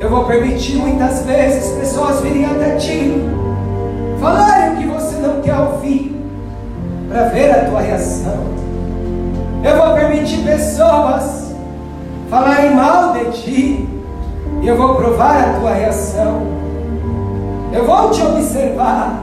Eu 0.00 0.08
vou 0.08 0.24
permitir 0.24 0.76
muitas 0.76 1.22
vezes 1.24 1.70
pessoas 1.72 2.20
virem 2.20 2.46
até 2.46 2.76
ti, 2.76 3.12
falarem 4.18 4.72
o 4.72 4.76
que 4.78 4.86
você 4.86 5.16
não 5.16 5.42
quer 5.42 5.58
ouvir, 5.58 6.16
para 7.10 7.24
ver 7.24 7.50
a 7.50 7.64
tua 7.66 7.80
reação. 7.82 8.59
Eu 9.62 9.76
vou 9.76 9.94
permitir 9.94 10.42
pessoas 10.42 11.54
falarem 12.30 12.74
mal 12.74 13.12
de 13.12 13.24
ti, 13.32 13.88
e 14.62 14.68
eu 14.68 14.76
vou 14.76 14.94
provar 14.94 15.40
a 15.40 15.58
tua 15.58 15.74
reação. 15.74 16.42
Eu 17.72 17.84
vou 17.84 18.10
te 18.10 18.22
observar. 18.22 19.20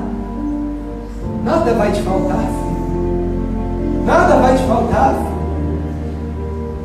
Nada 1.44 1.74
vai 1.74 1.92
te 1.92 2.02
faltar, 2.02 2.38
filho. 2.38 4.06
Nada 4.06 4.36
vai 4.38 4.56
te 4.56 4.64
faltar, 4.64 5.16
filho. 5.16 5.38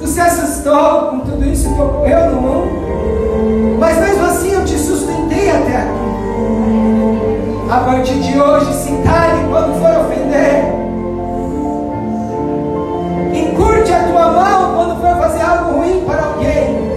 Tu 0.00 0.06
se 0.06 0.20
assustou 0.20 1.10
com 1.10 1.20
tudo 1.20 1.44
isso 1.44 1.72
que 1.74 1.80
ocorreu 1.80 2.30
no 2.32 2.40
mundo, 2.40 3.78
mas 3.78 3.98
mesmo 3.98 4.24
assim 4.24 4.52
eu 4.52 4.64
te 4.64 4.78
sustentei 4.78 5.50
até 5.50 5.76
aqui. 5.76 6.02
A 7.70 7.78
partir 7.78 8.14
de 8.20 8.38
hoje, 8.38 8.72
se 8.74 8.90
cale 9.02 9.44
quando 9.48 9.80
for 9.80 10.01
Encurte 13.82 13.94
a 13.94 14.04
tua 14.04 14.30
mão 14.30 14.74
quando 14.76 15.00
for 15.00 15.16
fazer 15.16 15.42
algo 15.42 15.78
ruim 15.78 16.04
para 16.06 16.22
alguém. 16.22 16.92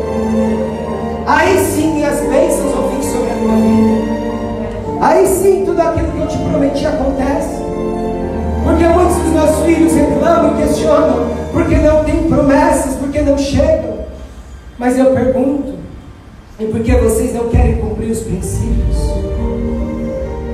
Aí 1.26 1.58
sim 1.58 2.06
as 2.06 2.20
bênçãos 2.20 2.76
vão 2.76 2.90
vir 2.90 3.04
sobre 3.04 3.32
a 3.32 3.34
tua 3.34 3.56
vida. 3.56 5.02
Aí 5.02 5.28
sim 5.28 5.64
tudo 5.66 5.82
aquilo 5.82 6.12
que 6.12 6.20
eu 6.20 6.28
te 6.28 6.38
prometi 6.38 6.86
acontece. 6.86 7.56
Porque 8.64 8.88
muitos 8.88 9.16
dos 9.16 9.32
meus 9.32 9.66
filhos 9.66 9.94
reclamam 9.96 10.54
e 10.54 10.62
questionam, 10.62 11.28
porque 11.52 11.76
não 11.78 12.04
tem 12.04 12.30
promessas, 12.30 12.96
porque 12.98 13.22
não 13.22 13.38
chegam. 13.38 14.06
Mas 14.78 15.00
eu 15.00 15.08
pergunto, 15.08 15.74
e 16.60 16.66
por 16.66 16.82
que 16.82 16.92
vocês 16.98 17.34
não 17.34 17.50
querem 17.50 17.78
cumprir 17.78 18.12
os 18.12 18.20
princípios? 18.20 18.98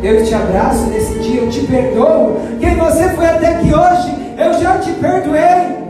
Eu 0.02 0.24
te 0.24 0.34
abraço 0.34 0.86
nesse 0.86 1.20
dia, 1.20 1.42
eu 1.42 1.50
te 1.50 1.68
perdoo. 1.68 2.40
Quem 2.58 2.76
você 2.76 3.10
foi 3.10 3.26
até 3.26 3.48
aqui 3.48 3.74
hoje, 3.74 4.36
eu 4.38 4.54
já 4.54 4.78
te 4.78 4.92
perdoei. 4.94 5.81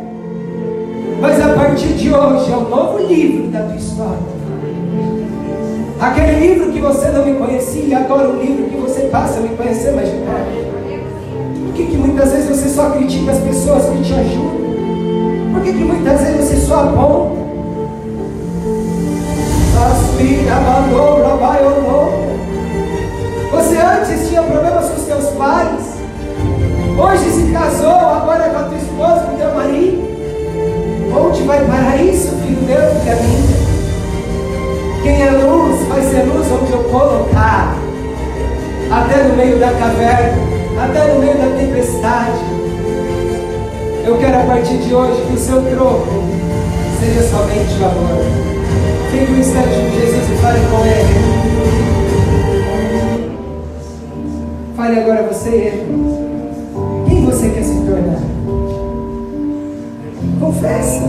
Mas 1.21 1.39
a 1.39 1.53
partir 1.53 1.93
de 1.93 2.11
hoje 2.11 2.51
é 2.51 2.57
um 2.57 2.67
novo 2.67 2.97
livro 2.97 3.47
da 3.49 3.61
tua 3.61 3.75
história. 3.75 4.41
Aquele 5.99 6.39
livro 6.39 6.71
que 6.71 6.79
você 6.79 7.09
não 7.09 7.23
me 7.23 7.35
conhecia, 7.35 7.99
agora 7.99 8.27
um 8.27 8.41
livro 8.41 8.65
que 8.65 8.77
você 8.77 9.01
passa 9.01 9.37
a 9.37 9.41
me 9.41 9.49
conhecer 9.49 9.91
mais 9.91 10.09
de 10.09 10.15
perto. 10.15 10.71
Por 11.63 11.73
que, 11.75 11.85
que 11.85 11.97
muitas 11.97 12.31
vezes 12.31 12.49
você 12.49 12.69
só 12.69 12.89
critica 12.89 13.33
as 13.33 13.37
pessoas 13.37 13.85
que 13.85 14.03
te 14.03 14.13
ajudam? 14.13 15.53
Por 15.53 15.61
que, 15.61 15.73
que 15.73 15.83
muitas 15.83 16.21
vezes 16.21 16.49
você 16.49 16.55
só 16.57 16.79
aponta? 16.81 17.41
Você 23.51 23.77
antes 23.77 24.27
tinha 24.27 24.41
problemas 24.41 24.89
com 24.89 24.95
os 24.95 25.03
teus 25.03 25.25
pais. 25.37 25.97
Hoje 26.97 27.31
se 27.31 27.51
casou, 27.51 27.90
vai 31.51 31.65
parar 31.65 31.97
isso, 31.97 32.29
filho 32.37 32.61
meu, 32.61 32.79
filha 33.01 33.15
minha? 33.17 33.61
Quem 35.03 35.21
é 35.21 35.31
luz 35.31 35.85
vai 35.89 36.01
ser 36.01 36.23
luz 36.23 36.47
onde 36.49 36.71
eu 36.71 36.83
colocar. 36.85 37.75
Até 38.89 39.23
no 39.23 39.35
meio 39.35 39.59
da 39.59 39.71
caverna, 39.71 40.37
até 40.81 41.13
no 41.13 41.19
meio 41.19 41.37
da 41.37 41.57
tempestade. 41.57 42.39
Eu 44.05 44.17
quero 44.17 44.39
a 44.39 44.43
partir 44.43 44.77
de 44.77 44.93
hoje 44.93 45.21
que 45.27 45.33
o 45.33 45.37
seu 45.37 45.61
troco 45.61 46.07
seja 47.01 47.21
somente 47.23 47.73
o 47.81 47.85
amor. 47.85 48.23
Fique 49.11 49.31
um 49.31 49.37
instante 49.37 49.75
com 49.75 49.89
Jesus 49.99 50.29
e 50.29 50.35
fale 50.41 50.59
com 50.71 50.85
Ele. 50.85 51.15
Fale 54.77 54.99
agora 55.01 55.23
você 55.23 55.49
e 55.49 55.67
Ele. 55.67 55.85
Quem 57.07 57.25
você 57.25 57.49
quer 57.49 57.63
se 57.63 57.75
tornar? 57.81 58.30
Confessa. 60.41 61.03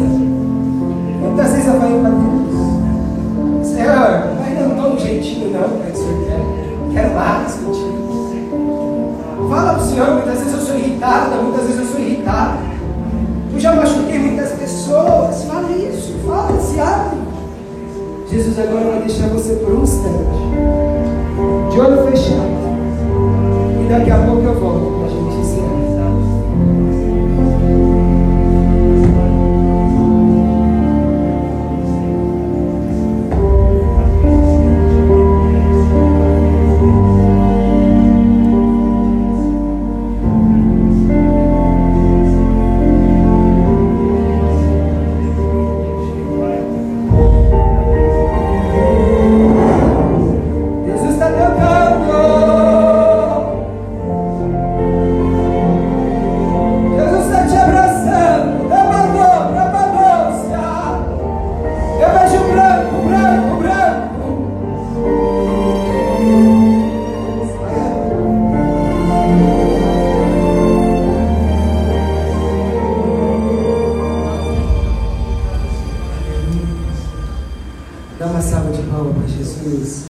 Quantas 1.22 1.52
vezes 1.52 1.66
eu 1.66 1.80
falei 1.80 2.00
para 2.00 2.10
Deus? 2.10 3.66
Senhor, 3.66 4.28
ainda 4.46 4.60
não 4.60 4.76
estou 4.76 4.92
um 4.92 4.98
jeitinho 4.98 5.50
não, 5.50 5.78
mas 5.78 5.98
o 5.98 6.02
Senhor 6.02 6.24
quer. 6.26 6.92
Quero 6.92 7.14
mais 7.14 7.54
contigo. 7.54 9.16
Fala 9.48 9.72
para 9.72 9.82
o 9.82 9.86
Senhor, 9.86 10.10
muitas 10.10 10.38
vezes 10.38 10.52
eu 10.52 10.60
sou 10.60 10.76
irritada, 10.76 11.36
muitas 11.36 11.66
vezes 11.66 11.80
eu 11.80 11.86
sou 11.86 12.00
irritada. 12.00 12.58
Eu 13.54 13.58
já 13.58 13.74
machuquei 13.74 14.18
muitas 14.18 14.52
pessoas. 14.52 15.44
Fala 15.44 15.70
isso, 15.72 16.14
fala, 16.26 16.60
se 16.60 16.78
abre. 16.78 17.18
Jesus 18.30 18.58
agora 18.58 18.84
vai 18.84 19.00
deixar 19.00 19.28
você 19.28 19.54
por 19.54 19.72
um 19.72 19.82
instante. 19.82 20.42
De 21.70 21.80
onde 21.80 22.02